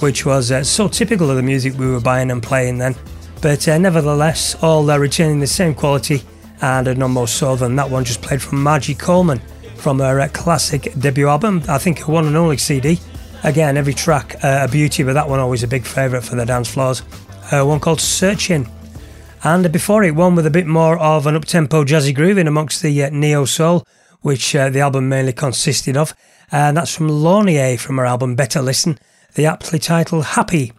which 0.01 0.25
was 0.25 0.53
uh, 0.53 0.63
so 0.63 0.87
typical 0.87 1.29
of 1.29 1.35
the 1.35 1.43
music 1.43 1.77
we 1.77 1.91
were 1.91 2.01
buying 2.01 2.31
and 2.31 2.41
playing 2.41 2.79
then. 2.79 2.95
But 3.43 3.67
uh, 3.67 3.79
nevertheless, 3.79 4.55
all 4.63 4.89
are 4.89 5.01
retaining 5.01 5.41
the 5.41 5.49
same 5.49 5.75
quality 5.75 6.23
and 6.63 6.97
none 6.97 7.11
more 7.11 7.27
so 7.27 7.57
than 7.57 7.75
that 7.77 7.91
one 7.91 8.05
just 8.05 8.23
played 8.23 8.43
from 8.43 8.63
Margi 8.63 8.97
Coleman 8.97 9.41
from 9.75 9.99
her 9.99 10.29
classic 10.29 10.93
debut 11.01 11.27
album, 11.27 11.65
I 11.69 11.79
think 11.79 11.99
her 11.99 12.13
one 12.13 12.27
and 12.27 12.37
only 12.37 12.59
CD. 12.59 13.01
Again, 13.45 13.77
every 13.77 13.93
track 13.93 14.37
uh, 14.43 14.61
a 14.63 14.69
beauty, 14.69 15.03
but 15.03 15.13
that 15.13 15.29
one 15.29 15.39
always 15.39 15.63
a 15.63 15.69
big 15.69 15.85
favourite 15.85 16.25
for 16.25 16.35
the 16.35 16.47
dance 16.47 16.73
floors 16.73 17.03
uh, 17.51 17.65
one 17.65 17.81
called 17.81 18.01
Searching. 18.01 18.69
And 19.43 19.71
before 19.71 20.05
it, 20.05 20.15
one 20.15 20.35
with 20.35 20.47
a 20.47 20.51
bit 20.51 20.67
more 20.67 20.99
of 20.99 21.27
an 21.27 21.37
up 21.37 21.45
tempo 21.45 21.85
jazzy 21.85 22.15
groove 22.15 22.39
in 22.39 22.47
amongst 22.47 22.83
the 22.83 23.05
uh, 23.05 23.11
neo 23.11 23.45
soul, 23.45 23.87
which 24.23 24.57
uh, 24.57 24.71
the 24.71 24.81
album 24.81 25.09
mainly 25.09 25.33
consisted 25.33 25.97
of. 25.97 26.15
And 26.51 26.77
that's 26.77 26.95
from 26.95 27.09
Laurnea 27.09 27.77
from 27.79 27.99
her 27.99 28.07
album 28.07 28.37
Betta 28.37 28.63
Listen, 28.63 28.99
the 29.35 29.47
aptly 29.47 29.79
titled 29.79 30.25
Happy. 30.25 30.73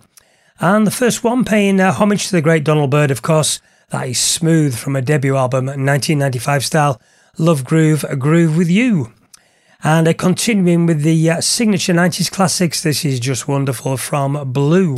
And 0.60 0.88
the 0.88 0.92
first 0.92 1.24
one 1.24 1.46
paying 1.46 1.80
uh, 1.80 1.92
homage 1.92 2.28
to 2.28 2.32
the 2.32 2.42
great 2.42 2.64
Donald 2.64 2.92
Byrd, 2.92 3.12
of 3.12 3.22
course. 3.22 3.62
That 3.90 4.08
is 4.08 4.20
smooth 4.20 4.76
from 4.76 4.96
a 4.96 5.02
debut 5.02 5.36
album, 5.36 5.66
1995 5.66 6.66
style 6.66 7.02
Love 7.38 7.64
Groove, 7.64 8.04
A 8.06 8.16
Groove 8.16 8.58
with 8.58 8.70
You. 8.70 9.14
And 9.84 10.08
uh, 10.08 10.14
continuing 10.14 10.88
with 10.88 11.02
the 11.02 11.30
uh, 11.30 11.42
signature 11.42 11.94
90s 11.94 12.32
classics, 12.32 12.82
this 12.82 13.06
is 13.06 13.20
just 13.20 13.48
wonderful 13.48 13.98
from 13.98 14.52
Blu. 14.52 14.96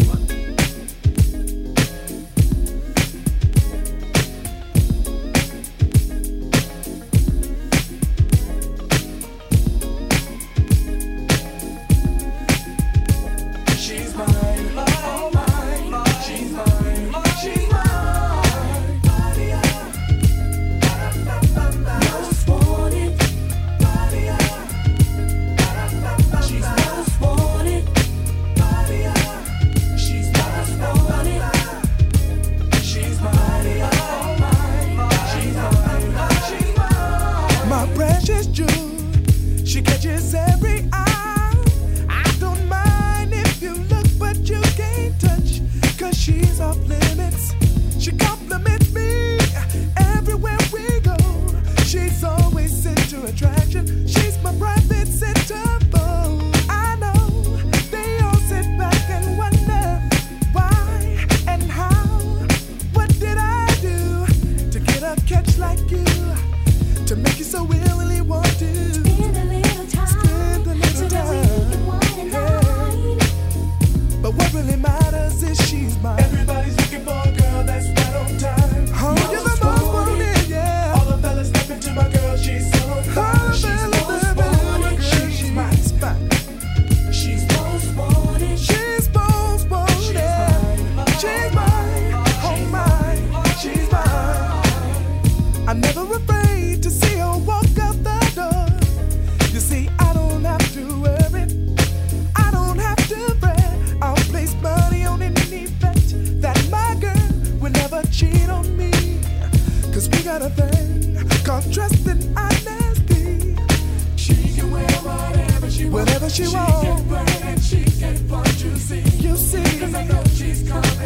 you 116.39 116.45
she 116.45 116.55
on. 116.55 116.81
Can 116.81 117.07
burn 117.07 117.27
and 117.43 117.63
she 117.63 117.83
can 117.83 118.27
burn, 118.27 118.45
you 118.45 118.75
see. 118.77 118.99
You 119.25 119.37
see. 119.37 119.79
Cause 119.79 119.95
I 119.95 120.03
know 120.03 120.23
she's 120.35 120.69
coming. 120.69 120.96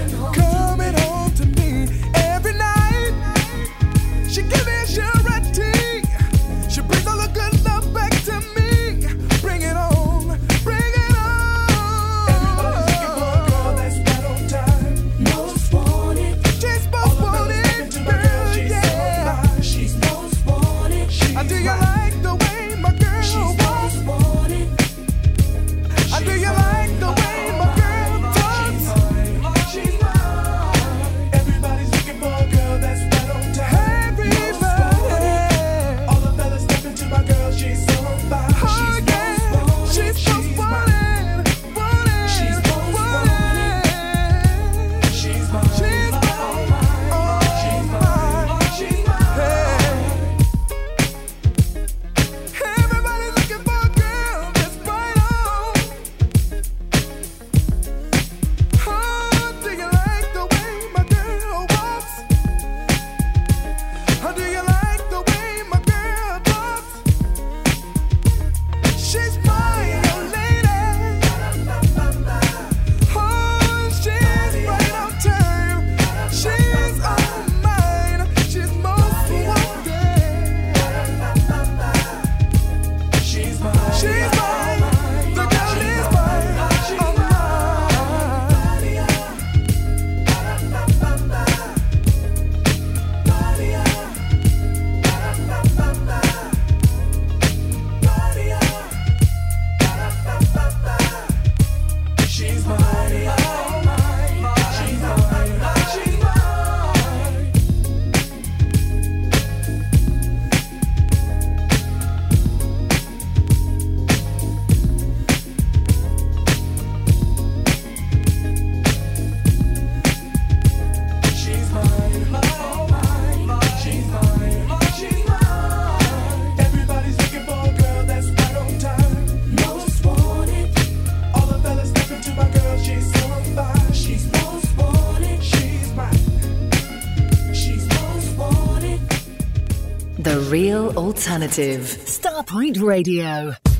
Alternative. 140.95 141.81
Starpoint 142.05 142.81
Radio. 142.81 143.70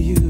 You. 0.00 0.29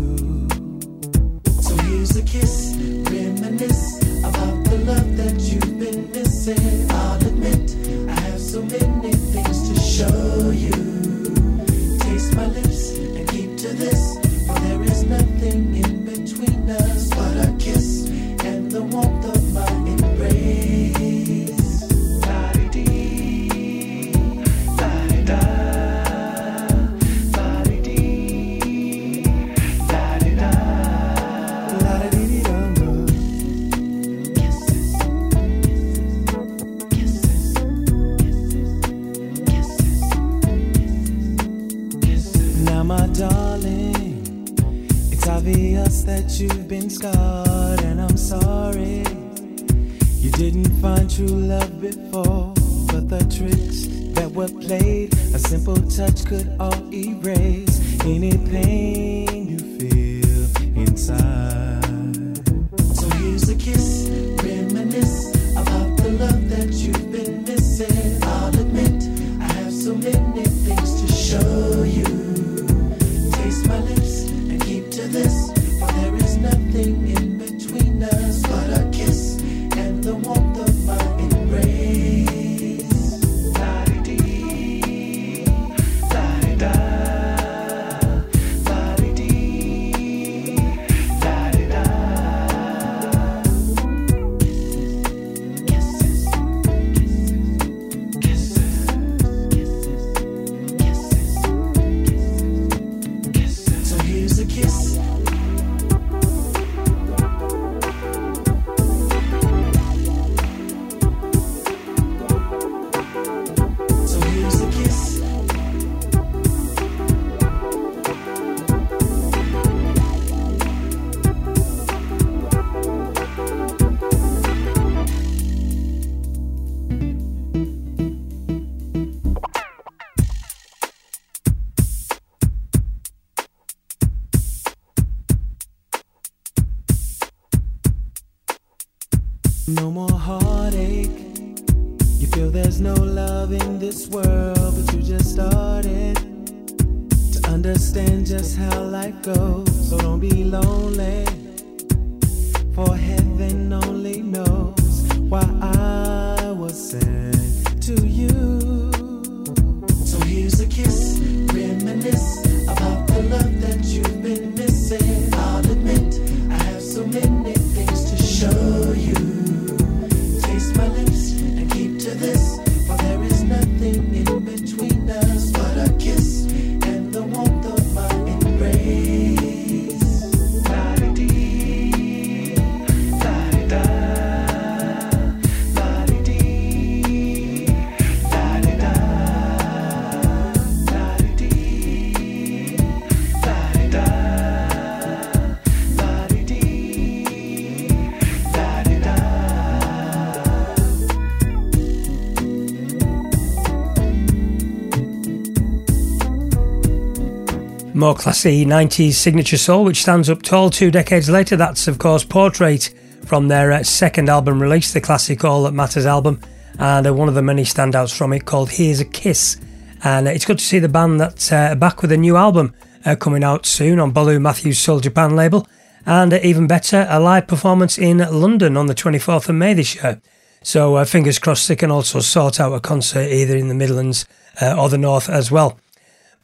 More 208.01 208.15
classy 208.15 208.65
90s 208.65 209.13
signature 209.13 209.59
soul, 209.59 209.85
which 209.85 210.01
stands 210.01 210.31
up 210.31 210.41
tall 210.41 210.71
two 210.71 210.91
decades 210.91 211.29
later. 211.29 211.55
That's, 211.55 211.87
of 211.87 211.99
course, 211.99 212.25
Portrait 212.25 212.95
from 213.27 213.49
their 213.49 213.73
uh, 213.73 213.83
second 213.83 214.31
album 214.31 214.63
release, 214.63 214.95
the 214.95 215.03
classic 215.03 215.45
All 215.45 215.65
That 215.65 215.75
Matters 215.75 216.07
album, 216.07 216.41
and 216.79 217.07
uh, 217.07 217.13
one 217.13 217.29
of 217.29 217.35
the 217.35 217.43
many 217.43 217.63
standouts 217.63 218.17
from 218.17 218.33
it 218.33 218.47
called 218.47 218.71
Here's 218.71 219.01
a 219.01 219.05
Kiss. 219.05 219.61
And 220.03 220.27
uh, 220.27 220.31
it's 220.31 220.47
good 220.47 220.59
to 220.61 220.65
see 220.65 220.79
the 220.79 220.89
band 220.89 221.21
that's 221.21 221.53
uh, 221.53 221.75
back 221.75 222.01
with 222.01 222.11
a 222.11 222.17
new 222.17 222.37
album 222.37 222.73
uh, 223.05 223.17
coming 223.17 223.45
out 223.45 223.67
soon 223.67 224.01
on 224.01 224.13
Baloo 224.13 224.41
Matthews 224.41 224.79
Soul 224.79 225.01
Japan 225.01 225.37
label, 225.37 225.67
and 226.07 226.33
uh, 226.33 226.39
even 226.43 226.67
better, 226.67 227.07
a 227.11 227.21
live 227.21 227.49
performance 227.49 227.99
in 227.99 228.17
London 228.17 228.79
on 228.79 228.87
the 228.87 228.95
24th 228.95 229.51
of 229.51 229.57
May 229.57 229.75
this 229.75 229.97
year. 229.97 230.23
So 230.63 231.05
fingers 231.05 231.39
crossed 231.39 231.69
they 231.69 231.77
can 231.77 231.91
also 231.91 232.21
sort 232.21 232.61
out 232.61 232.73
a 232.73 232.81
concert 232.81 233.29
either 233.29 233.59
in 233.59 233.69
the 233.69 233.75
Midlands 233.75 234.25
or 234.63 234.89
the 234.89 234.97
North 234.97 235.29
as 235.29 235.51
well. 235.51 235.79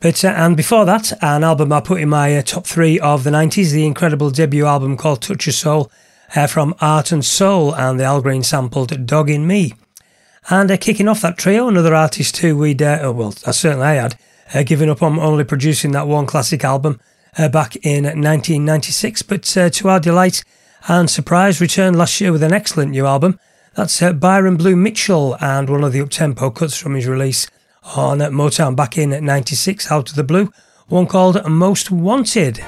But 0.01 0.24
uh, 0.24 0.28
and 0.28 0.56
before 0.56 0.85
that, 0.85 1.12
an 1.23 1.43
album 1.43 1.73
I 1.73 1.81
put 1.81 2.01
in 2.01 2.10
my 2.10 2.36
uh, 2.36 2.43
top 2.43 2.66
three 2.66 3.01
of 3.01 3.24
the 3.24 3.31
90s, 3.31 3.73
the 3.73 3.86
incredible 3.86 4.31
debut 4.31 4.66
album 4.66 4.97
called 4.97 5.23
Touch 5.23 5.47
Your 5.47 5.55
Soul 5.55 5.90
uh, 6.35 6.47
from 6.47 6.74
Art 6.81 7.12
N' 7.12 7.23
Soul 7.23 7.74
and 7.74 7.98
the 7.98 8.05
Al 8.05 8.20
Green 8.20 8.43
sampled 8.43 9.06
Dog 9.06 9.31
N' 9.31 9.47
Me. 9.47 9.73
And 10.51 10.70
uh, 10.70 10.77
kicking 10.77 11.09
off 11.09 11.23
that 11.23 11.39
trio, 11.39 11.68
another 11.68 11.94
artist 11.94 12.36
who 12.36 12.59
we'd, 12.59 12.82
uh, 12.82 12.98
oh, 13.01 13.12
well, 13.12 13.32
certainly 13.32 13.86
I 13.86 13.94
had, 13.94 14.18
uh, 14.55 14.62
given 14.64 14.90
up 14.90 15.02
on 15.02 15.18
only 15.18 15.44
producing 15.44 15.93
that 15.93 16.06
one 16.06 16.27
classic 16.27 16.62
album 16.62 17.01
back 17.36 17.77
in 17.77 18.05
1996, 18.05 19.23
but 19.23 19.43
to 19.43 19.89
our 19.89 20.01
delight 20.01 20.43
and 20.89 21.10
surprise, 21.10 21.60
returned 21.60 21.97
last 21.97 22.18
year 22.18 22.32
with 22.32 22.43
an 22.43 22.52
excellent 22.52 22.93
new 22.93 23.06
album. 23.06 23.39
That's 23.74 24.01
Byron 24.12 24.56
Blu 24.56 24.74
Mitchell 24.74 25.36
and 25.40 25.68
one 25.68 25.85
of 25.85 25.93
the 25.93 26.01
up-tempo 26.01 26.51
cuts 26.51 26.78
from 26.78 26.94
his 26.94 27.06
release 27.06 27.47
on 27.95 28.19
Motown 28.19 28.75
back 28.75 28.99
in 28.99 29.11
96, 29.25 29.91
Out 29.91 30.11
of 30.11 30.17
the 30.17 30.25
Blu, 30.25 30.53
one 30.89 31.07
called 31.07 31.45
Most 31.49 31.91
Wanted. 31.91 32.65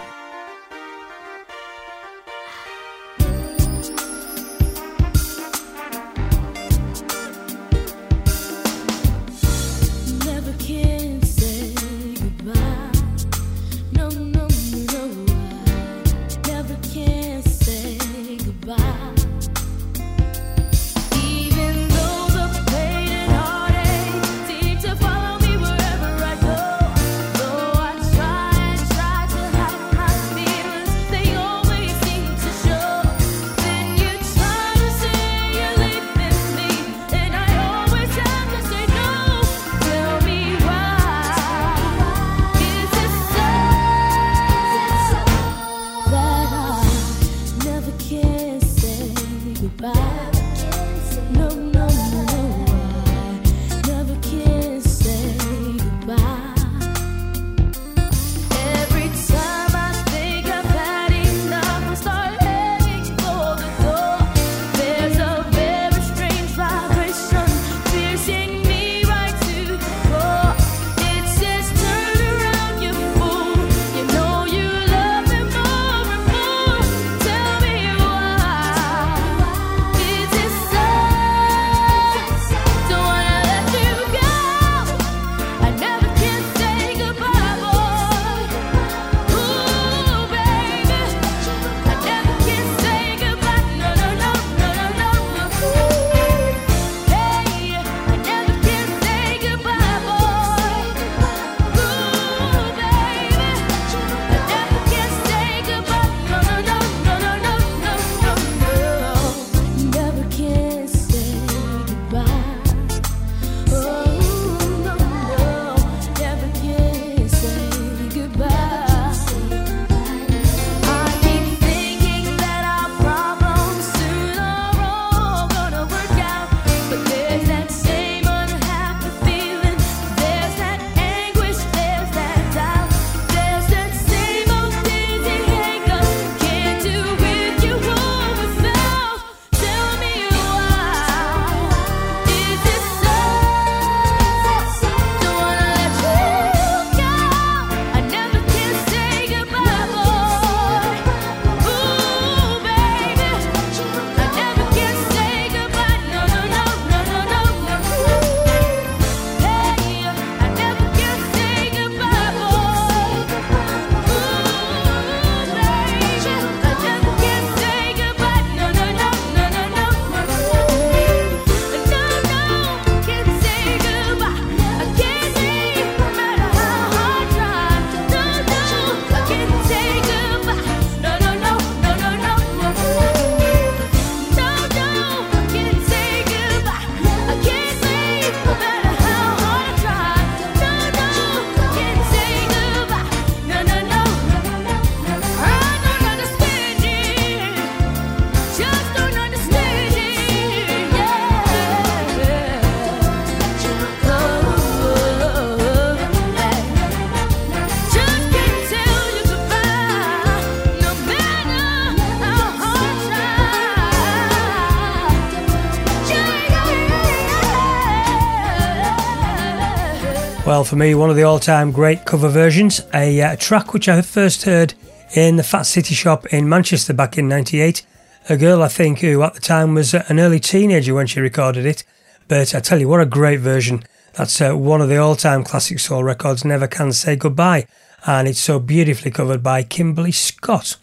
for 220.69 220.77
me, 220.77 220.95
one 220.95 221.09
of 221.09 221.17
the 221.17 221.23
all 221.23 221.39
time 221.39 221.73
great 221.73 222.05
cover 222.05 222.29
versions, 222.29 222.81
uh, 222.93 222.99
a, 222.99 223.37
track 223.39 223.73
which 223.73 223.89
I 223.89 224.03
first 224.03 224.43
heard 224.43 224.75
in 225.15 225.37
the 225.37 225.43
Fat 225.43 225.63
City 225.63 225.95
shop 225.95 226.27
in 226.27 226.47
Manchester 226.47 226.93
back 226.93 227.17
in 227.17 227.27
98. 227.27 227.87
A 228.29 228.37
girl, 228.37 228.63
I 228.63 228.69
think, 228.69 228.99
who 228.99 229.23
at 229.23 229.33
the 229.33 229.41
time 229.41 229.75
was 229.75 229.95
uh, 229.95 230.05
an 230.09 230.21
early 230.21 230.39
teenager 230.39 230.93
when 230.93 231.07
she 231.07 231.21
recorded 231.21 231.65
it. 231.65 231.85
But 232.29 232.55
I 232.55 232.61
tell 232.61 232.81
you, 232.81 232.87
what 232.87 233.01
a 233.01 233.07
great 233.07 233.41
version. 233.41 233.83
That's 234.13 234.43
uh, 234.43 234.53
one 234.53 234.83
of 234.83 234.91
the 234.91 234.99
all 234.99 235.17
time 235.17 235.43
classic 235.43 235.79
soul 235.79 236.05
records, 236.05 236.45
Never 236.45 236.67
Can 236.67 236.93
Say 236.93 237.17
Goodbye. 237.17 237.67
And 238.07 238.29
it's 238.29 238.41
so 238.41 238.59
beautifully 238.59 239.11
covered 239.11 239.43
by 239.43 239.63
Kimberly 239.63 240.13
Scott. 240.13 240.77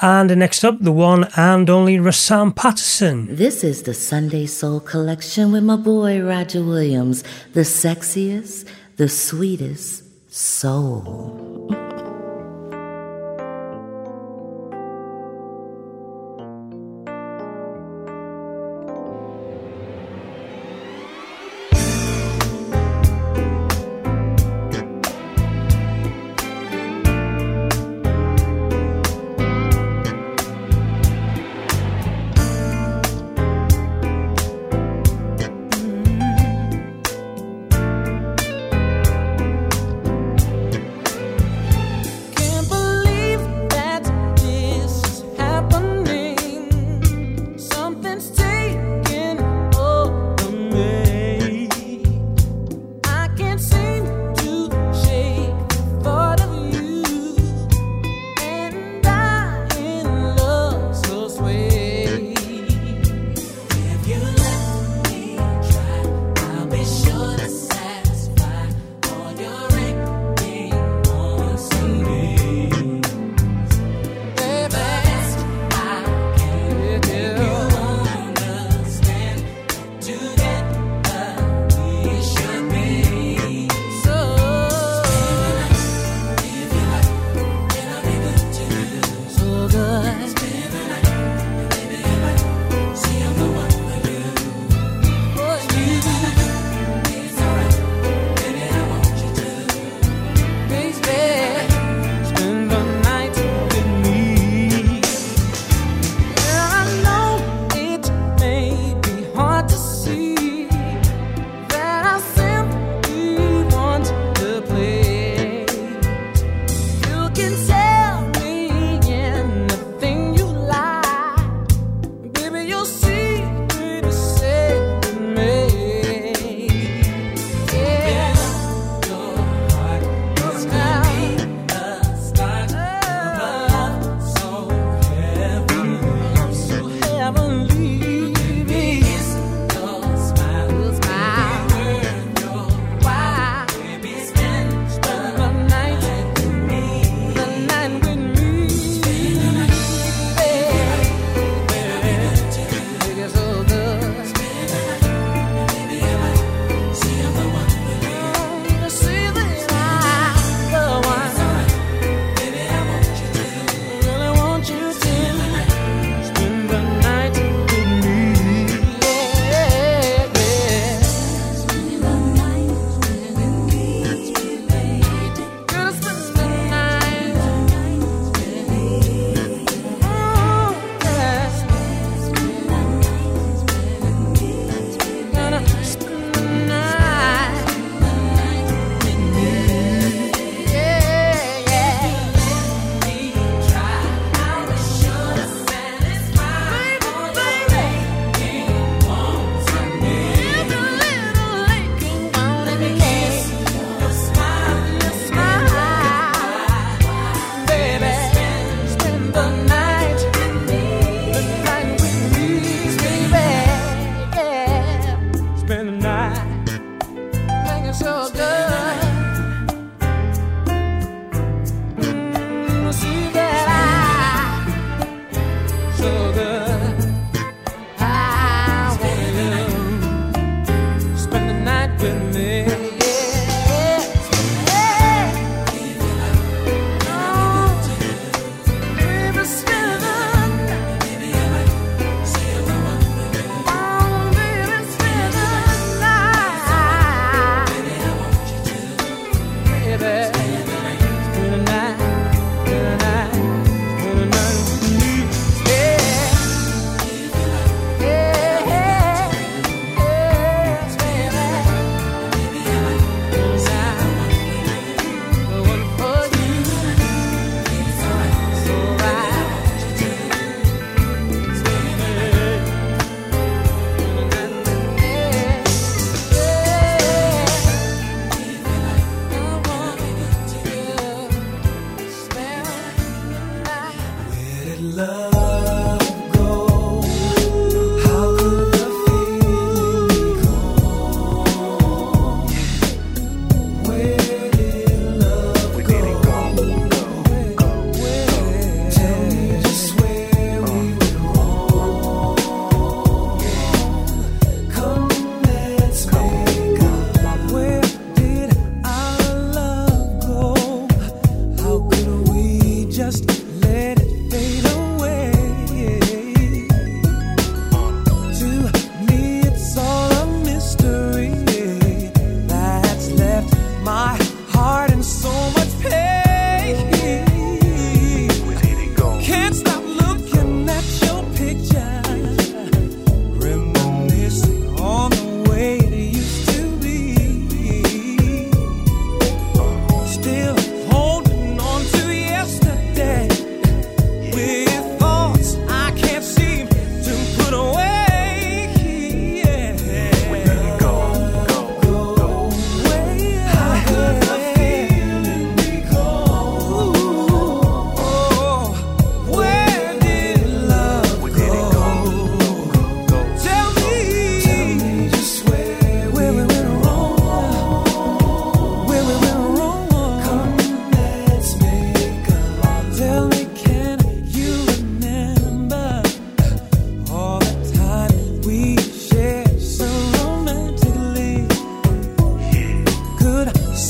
And 0.00 0.36
next 0.36 0.64
up, 0.64 0.80
the 0.80 0.92
one 0.92 1.28
and 1.36 1.68
only 1.68 1.96
Rahsaan 1.96 2.54
Patterson. 2.56 3.36
This 3.36 3.62
is 3.62 3.82
the 3.82 3.94
Sunday 3.94 4.46
Soul 4.46 4.80
Collection 4.80 5.52
with 5.52 5.64
my 5.64 5.76
boy 5.76 6.20
Roger 6.20 6.64
Williams, 6.64 7.22
the 7.52 7.60
sexiest 7.60 8.68
the 9.02 9.08
sweetest 9.08 10.04
soul. 10.32 11.81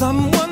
someone 0.03 0.52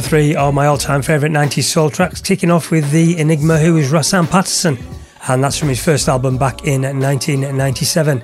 far. 0.00 0.08
Another 0.08 0.08
three 0.08 0.36
are 0.36 0.52
my 0.52 0.66
all 0.66 0.78
time 0.78 1.02
favourite 1.02 1.32
90s 1.32 1.64
soul 1.64 1.90
tracks, 1.90 2.20
kicking 2.20 2.50
off 2.50 2.70
with 2.70 2.90
the 2.90 3.18
Enigma 3.18 3.58
who 3.58 3.76
is 3.76 3.90
Rahsaan 3.90 4.28
Patterson, 4.28 4.78
and 5.28 5.42
that's 5.42 5.58
from 5.58 5.68
his 5.68 5.82
first 5.82 6.08
album 6.08 6.36
back 6.36 6.66
in 6.66 6.82
1997. 6.82 8.22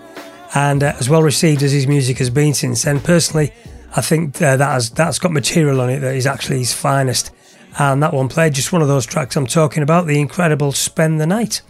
And 0.55 0.83
uh, 0.83 0.95
as 0.99 1.09
well 1.09 1.23
received 1.23 1.63
as 1.63 1.73
his 1.73 1.87
music 1.87 2.19
has 2.19 2.29
been 2.29 2.53
since 2.53 2.83
then, 2.83 3.01
personally, 3.01 3.53
I 3.97 4.03
think 4.03 4.41
uh, 4.43 4.57
that 4.57 4.73
has, 4.73 4.91
that's 4.91 5.19
got 5.19 5.33
material 5.33 5.81
on 5.81 5.89
it 5.89 6.01
that 6.01 6.15
is 6.15 6.27
actually 6.27 6.59
his 6.59 6.75
finest. 6.75 7.31
And 7.79 8.03
that 8.03 8.13
one 8.13 8.29
played 8.29 8.53
just 8.53 8.71
one 8.71 8.83
of 8.83 8.89
those 8.89 9.07
tracks 9.07 9.35
I'm 9.35 9.47
talking 9.47 9.83
about, 9.83 10.07
the 10.07 10.21
incredible 10.21 10.73
Spend 10.73 11.21
the 11.21 11.27
Night. 11.27 11.63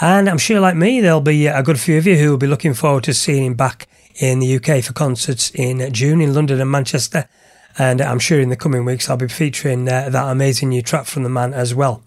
And 0.00 0.28
I'm 0.28 0.38
sure, 0.38 0.58
like 0.58 0.74
me, 0.74 1.02
there'll 1.02 1.20
be 1.20 1.48
a 1.48 1.62
good 1.62 1.78
few 1.78 1.98
of 1.98 2.06
you 2.06 2.16
who 2.16 2.30
will 2.30 2.38
be 2.38 2.46
looking 2.46 2.72
forward 2.72 3.04
to 3.04 3.12
seeing 3.12 3.44
him 3.44 3.54
back 3.54 3.88
in 4.16 4.38
the 4.38 4.56
UK 4.56 4.82
for 4.82 4.94
concerts 4.94 5.50
in 5.50 5.92
June 5.92 6.22
in 6.22 6.32
London 6.32 6.62
and 6.62 6.70
Manchester. 6.70 7.28
And 7.78 8.00
I'm 8.00 8.18
sure 8.18 8.40
in 8.40 8.50
the 8.50 8.56
coming 8.56 8.84
weeks 8.84 9.10
I'll 9.10 9.16
be 9.16 9.28
featuring 9.28 9.88
uh, 9.88 10.08
that 10.10 10.28
amazing 10.30 10.68
new 10.68 10.82
track 10.82 11.06
from 11.06 11.24
the 11.24 11.28
man 11.28 11.52
as 11.52 11.74
well. 11.74 12.02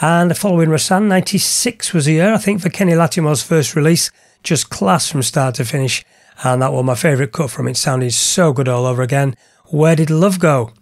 And 0.00 0.34
following 0.36 0.70
Rahsaan, 0.70 1.08
96 1.08 1.92
was 1.92 2.06
the 2.06 2.14
year, 2.14 2.32
I 2.32 2.38
think, 2.38 2.62
for 2.62 2.70
Kenny 2.70 2.94
Lattimore's 2.94 3.42
first 3.42 3.76
release. 3.76 4.10
Just 4.42 4.70
class 4.70 5.10
from 5.10 5.22
start 5.22 5.56
to 5.56 5.64
finish. 5.64 6.04
And 6.42 6.62
that 6.62 6.72
was 6.72 6.84
my 6.84 6.94
favourite 6.94 7.32
cut 7.32 7.50
from 7.50 7.68
it, 7.68 7.76
sounded 7.76 8.14
so 8.14 8.54
good 8.54 8.68
all 8.68 8.86
over 8.86 9.02
again. 9.02 9.36
Where 9.66 9.94
Did 9.94 10.08
Love 10.08 10.38
Go? 10.38 10.72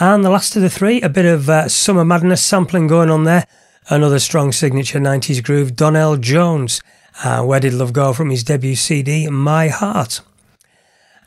And 0.00 0.24
the 0.24 0.30
last 0.30 0.56
of 0.56 0.62
the 0.62 0.70
three, 0.70 1.00
a 1.00 1.08
bit 1.08 1.26
of 1.26 1.48
uh, 1.48 1.68
Summer 1.68 2.04
Madness 2.04 2.42
sampling 2.42 2.88
going 2.88 3.10
on 3.10 3.22
there. 3.22 3.46
Another 3.88 4.18
strong 4.18 4.50
signature 4.50 4.98
90s 4.98 5.44
groove, 5.44 5.76
Donell 5.76 6.16
Jones. 6.16 6.82
Uh, 7.22 7.44
Where 7.44 7.60
Did 7.60 7.74
Love 7.74 7.92
Go 7.92 8.12
from 8.12 8.30
his 8.30 8.42
debut 8.42 8.74
CD, 8.74 9.28
My 9.28 9.68
Heart. 9.68 10.22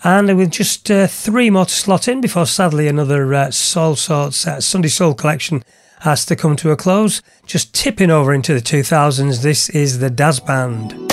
And 0.06 0.36
with 0.36 0.52
just 0.52 0.92
uh, 0.92 1.08
three 1.08 1.50
more 1.50 1.66
to 1.66 1.72
slot 1.72 2.10
in 2.10 2.20
before 2.20 2.46
sadly 2.46 2.90
another 2.90 3.34
uh, 3.34 3.48
Soulsorts 3.48 4.46
uh, 4.46 4.60
Sunday 4.60 4.90
Soul 4.90 5.14
collection 5.14 5.64
has 6.02 6.26
to 6.26 6.36
come 6.36 6.58
to 6.58 6.72
a 6.72 6.76
close. 6.76 7.22
Just 7.46 7.74
tipping 7.74 8.12
over 8.12 8.34
into 8.34 8.54
the 8.54 8.60
2000s, 8.60 9.42
this 9.42 9.70
is 9.70 10.00
the 10.00 10.10
Dazz 10.10 10.42
Band. 10.42 11.12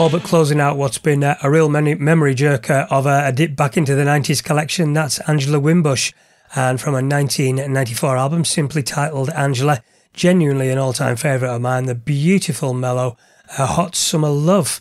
All 0.00 0.08
but 0.08 0.22
closing 0.22 0.62
out 0.62 0.78
what's 0.78 0.96
been 0.96 1.22
uh, 1.22 1.36
a 1.42 1.50
real 1.50 1.68
mem- 1.68 2.02
memory 2.02 2.34
jerker 2.34 2.90
of 2.90 3.06
uh, 3.06 3.20
a 3.26 3.32
dip 3.32 3.54
back 3.54 3.76
into 3.76 3.94
the 3.94 4.02
90s 4.02 4.42
collection. 4.42 4.94
That's 4.94 5.20
Angela 5.28 5.60
Winbush. 5.60 6.14
And 6.54 6.80
from 6.80 6.94
a 6.94 7.04
1994 7.04 8.16
album 8.16 8.46
simply 8.46 8.82
titled 8.82 9.28
Angela, 9.28 9.82
genuinely 10.14 10.70
an 10.70 10.78
all 10.78 10.94
time 10.94 11.16
favourite 11.16 11.54
of 11.54 11.60
mine, 11.60 11.84
the 11.84 11.94
beautiful 11.94 12.72
mellow 12.72 13.18
uh, 13.58 13.66
Hot 13.66 13.94
Summer 13.94 14.30
Love. 14.30 14.80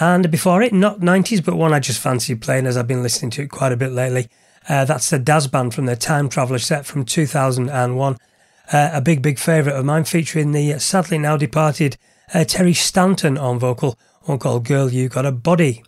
And 0.00 0.30
before 0.30 0.62
it, 0.62 0.72
not 0.72 1.00
90s, 1.00 1.44
but 1.44 1.56
one 1.56 1.74
I 1.74 1.78
just 1.78 2.00
fancy 2.00 2.34
playing 2.34 2.64
as 2.64 2.78
I've 2.78 2.88
been 2.88 3.02
listening 3.02 3.30
to 3.32 3.42
it 3.42 3.50
quite 3.50 3.72
a 3.72 3.76
bit 3.76 3.92
lately. 3.92 4.30
Uh, 4.66 4.86
that's 4.86 5.10
the 5.10 5.18
Dazz 5.18 5.46
Band 5.46 5.74
from 5.74 5.84
their 5.84 5.94
Time 5.94 6.30
Traveller 6.30 6.58
set 6.58 6.86
from 6.86 7.04
2001. 7.04 8.16
Uh, 8.72 8.90
a 8.94 9.02
big, 9.02 9.20
big 9.20 9.38
favourite 9.38 9.76
of 9.76 9.84
mine, 9.84 10.04
featuring 10.04 10.52
the 10.52 10.78
sadly 10.78 11.18
now 11.18 11.36
departed 11.36 11.98
uh, 12.32 12.44
Terry 12.44 12.74
Stanton 12.74 13.36
on 13.36 13.58
vocal, 13.58 13.98
one 14.28 14.38
called 14.38 14.64
Girl 14.64 14.92
You 14.92 15.08
Got 15.08 15.24
a 15.24 15.32
Body. 15.32 15.82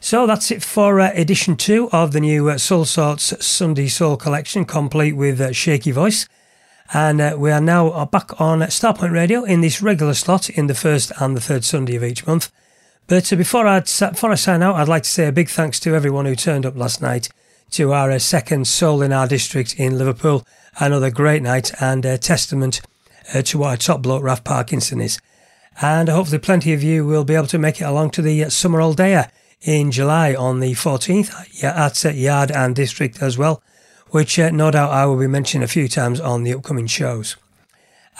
So 0.00 0.26
that's 0.26 0.50
it 0.50 0.62
for 0.62 1.00
uh, 1.00 1.10
edition 1.14 1.56
two 1.56 1.90
of 1.92 2.12
the 2.12 2.20
new 2.20 2.48
uh, 2.48 2.54
Soulsorts 2.54 3.42
Sunday 3.44 3.88
Soul 3.88 4.16
collection, 4.16 4.64
complete 4.64 5.12
with 5.12 5.40
uh, 5.40 5.52
Shaky 5.52 5.90
Voice. 5.90 6.28
And 6.92 7.20
uh, 7.20 7.36
we 7.38 7.50
are 7.50 7.60
now 7.60 8.04
back 8.06 8.40
on 8.40 8.60
Starpoint 8.60 9.12
Radio 9.12 9.44
in 9.44 9.60
this 9.60 9.82
regular 9.82 10.14
slot 10.14 10.48
in 10.48 10.66
the 10.66 10.74
first 10.74 11.12
and 11.20 11.36
the 11.36 11.40
third 11.40 11.64
Sunday 11.64 11.96
of 11.96 12.04
each 12.04 12.26
month. 12.26 12.50
But 13.06 13.32
uh, 13.32 13.36
before, 13.36 13.66
I'd, 13.66 13.84
before 13.84 14.32
I 14.32 14.36
sign 14.36 14.62
out, 14.62 14.76
I'd 14.76 14.88
like 14.88 15.02
to 15.02 15.10
say 15.10 15.26
a 15.26 15.32
big 15.32 15.48
thanks 15.48 15.78
to 15.80 15.94
everyone 15.94 16.24
who 16.24 16.36
turned 16.36 16.64
up 16.64 16.76
last 16.76 17.02
night 17.02 17.28
to 17.72 17.92
our 17.92 18.10
uh, 18.10 18.18
second 18.18 18.66
Soul 18.66 19.02
in 19.02 19.12
our 19.12 19.26
district 19.26 19.74
in 19.74 19.98
Liverpool. 19.98 20.46
Another 20.78 21.10
great 21.10 21.42
night 21.42 21.72
and 21.80 22.04
a 22.04 22.16
testament 22.16 22.80
to 23.44 23.58
what 23.58 23.74
a 23.74 23.76
top 23.76 24.02
bloke 24.02 24.22
Ralph 24.22 24.44
Parkinson 24.44 25.00
is. 25.00 25.18
And 25.80 26.08
hopefully, 26.08 26.38
plenty 26.38 26.72
of 26.72 26.82
you 26.82 27.04
will 27.06 27.24
be 27.24 27.34
able 27.34 27.46
to 27.48 27.58
make 27.58 27.80
it 27.80 27.84
along 27.84 28.10
to 28.12 28.22
the 28.22 28.48
Summer 28.48 28.80
All 28.80 28.94
in 29.62 29.90
July 29.90 30.34
on 30.34 30.60
the 30.60 30.72
14th 30.72 31.64
at 31.64 32.04
uh, 32.04 32.10
Yard 32.10 32.50
and 32.50 32.74
District 32.74 33.20
as 33.22 33.36
well, 33.36 33.62
which 34.08 34.38
uh, 34.38 34.50
no 34.50 34.70
doubt 34.70 34.92
I 34.92 35.06
will 35.06 35.18
be 35.18 35.26
mentioning 35.26 35.64
a 35.64 35.68
few 35.68 35.88
times 35.88 36.20
on 36.20 36.44
the 36.44 36.54
upcoming 36.54 36.86
shows. 36.86 37.36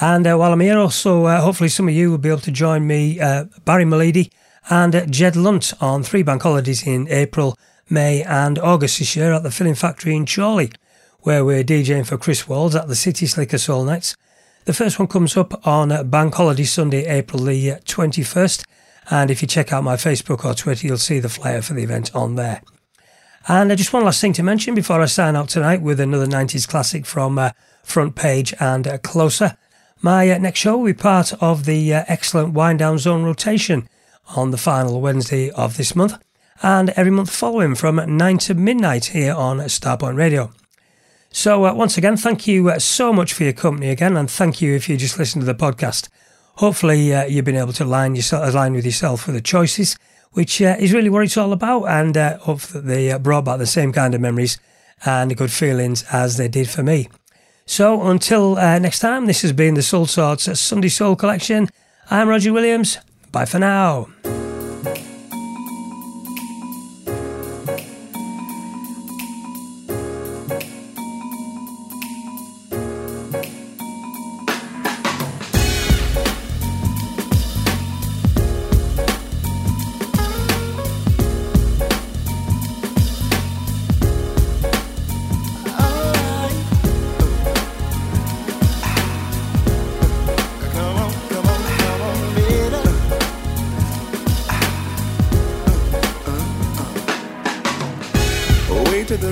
And 0.00 0.26
uh, 0.26 0.36
while 0.36 0.52
I'm 0.52 0.60
here, 0.60 0.78
also, 0.78 1.24
uh, 1.24 1.40
hopefully, 1.40 1.70
some 1.70 1.88
of 1.88 1.94
you 1.94 2.10
will 2.10 2.18
be 2.18 2.28
able 2.28 2.40
to 2.40 2.50
join 2.50 2.86
me, 2.86 3.18
uh, 3.20 3.44
Barry 3.64 3.84
Malidi 3.84 4.30
and 4.68 5.10
Jed 5.10 5.36
Lunt 5.36 5.72
on 5.80 6.02
three 6.02 6.22
bank 6.22 6.42
holidays 6.42 6.86
in 6.86 7.08
April, 7.08 7.56
May, 7.88 8.22
and 8.22 8.58
August 8.58 8.98
this 8.98 9.16
year 9.16 9.32
at 9.32 9.42
the 9.42 9.50
Filling 9.50 9.74
Factory 9.74 10.14
in 10.14 10.26
Chorley, 10.26 10.72
where 11.20 11.44
we're 11.44 11.64
DJing 11.64 12.06
for 12.06 12.18
Chris 12.18 12.46
Walls 12.48 12.74
at 12.74 12.88
the 12.88 12.96
City 12.96 13.26
Slicker 13.26 13.58
Soul 13.58 13.84
Nights. 13.84 14.16
The 14.66 14.74
first 14.74 14.98
one 14.98 15.06
comes 15.06 15.36
up 15.36 15.64
on 15.64 15.93
uh, 15.93 16.02
Bank 16.02 16.34
Holiday 16.34 16.64
Sunday, 16.64 17.06
April 17.06 17.44
the 17.44 17.70
uh, 17.70 17.78
21st. 17.84 18.64
And 19.10 19.30
if 19.30 19.40
you 19.40 19.47
check 19.47 19.72
out 19.72 19.84
my 19.84 19.94
Facebook 19.94 20.44
or 20.44 20.55
Twitter, 20.55 20.88
you'll 20.88 20.98
see 20.98 21.20
the 21.20 21.28
flyer 21.28 21.62
for 21.62 21.74
the 21.74 21.84
event 21.84 22.12
on 22.16 22.34
there. 22.34 22.62
And 23.47 23.70
uh, 23.70 23.76
just 23.76 23.93
one 23.93 24.05
last 24.05 24.20
thing 24.20 24.32
to 24.32 24.43
mention 24.43 24.74
before 24.74 25.01
I 25.01 25.06
sign 25.06 25.36
out 25.36 25.51
tonight 25.51 25.82
with 25.82 26.01
another 26.01 26.26
90s 26.26 26.66
classic 26.66 27.06
from 27.06 27.38
uh, 27.38 27.51
Front 27.84 28.16
Page 28.16 28.55
and 28.59 28.88
uh, 28.88 28.98
Closer. 28.98 29.56
My 30.02 30.28
uh, 30.32 30.38
next 30.38 30.59
show 30.59 30.78
will 30.78 30.86
be 30.86 30.94
part 30.94 31.32
of 31.40 31.64
the 31.64 31.94
uh, 31.94 32.05
excellent 32.09 32.52
Wind 32.52 32.80
Down 32.80 32.98
Zone 32.98 33.22
rotation 33.22 33.88
on 34.34 34.51
the 34.51 34.59
final 34.59 35.01
Wednesday 35.01 35.48
of 35.52 35.76
this 35.76 35.94
month 35.94 36.20
and 36.60 36.90
every 36.90 37.12
month 37.12 37.30
following 37.30 37.76
from 37.76 38.02
9 38.05 38.38
to 38.38 38.55
midnight 38.55 39.05
here 39.05 39.32
on 39.32 39.59
Starpoint 39.59 40.16
Radio. 40.16 40.51
So, 41.36 41.66
uh, 41.66 41.74
once 41.74 41.98
again, 41.98 42.16
thank 42.16 42.46
you 42.46 42.70
uh, 42.70 42.78
so 42.78 43.12
much 43.12 43.34
for 43.34 43.44
your 43.44 43.52
company 43.52 43.90
again, 43.90 44.16
and 44.16 44.28
thank 44.28 44.62
you 44.62 44.74
if 44.74 44.88
you 44.88 44.96
just 44.96 45.18
listen 45.18 45.38
to 45.40 45.44
the 45.44 45.54
podcast. 45.54 46.08
Hopefully, 46.54 47.14
uh, 47.14 47.26
you've 47.26 47.44
been 47.44 47.56
able 47.56 47.74
to 47.74 47.84
align, 47.84 48.14
yourself, 48.16 48.48
align 48.48 48.72
with 48.72 48.86
yourself 48.86 49.20
for 49.20 49.32
the 49.32 49.42
choices, 49.42 49.98
which 50.32 50.62
uh, 50.62 50.76
is 50.78 50.94
really 50.94 51.10
what 51.10 51.24
it's 51.24 51.36
all 51.36 51.52
about, 51.52 51.84
and 51.88 52.16
uh, 52.16 52.38
hope 52.38 52.62
that 52.62 52.86
they 52.86 53.12
uh, 53.12 53.18
brought 53.18 53.44
back 53.44 53.58
the 53.58 53.66
same 53.66 53.92
kind 53.92 54.14
of 54.14 54.20
memories 54.22 54.56
and 55.04 55.36
good 55.36 55.52
feelings 55.52 56.04
as 56.10 56.38
they 56.38 56.48
did 56.48 56.70
for 56.70 56.82
me. 56.82 57.10
So, 57.66 58.00
until 58.08 58.54
next 58.54 59.00
time, 59.00 59.26
this 59.26 59.42
has 59.42 59.52
been 59.52 59.74
the 59.74 59.82
Soulsorts 59.82 60.56
Sunday 60.56 60.88
Soul 60.88 61.16
Collection. 61.16 61.68
I'm 62.10 62.30
Roger 62.30 62.54
Williams. 62.54 62.96
Bye 63.30 63.44
for 63.44 63.58
now. 63.58 64.08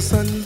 Sun 0.05 0.44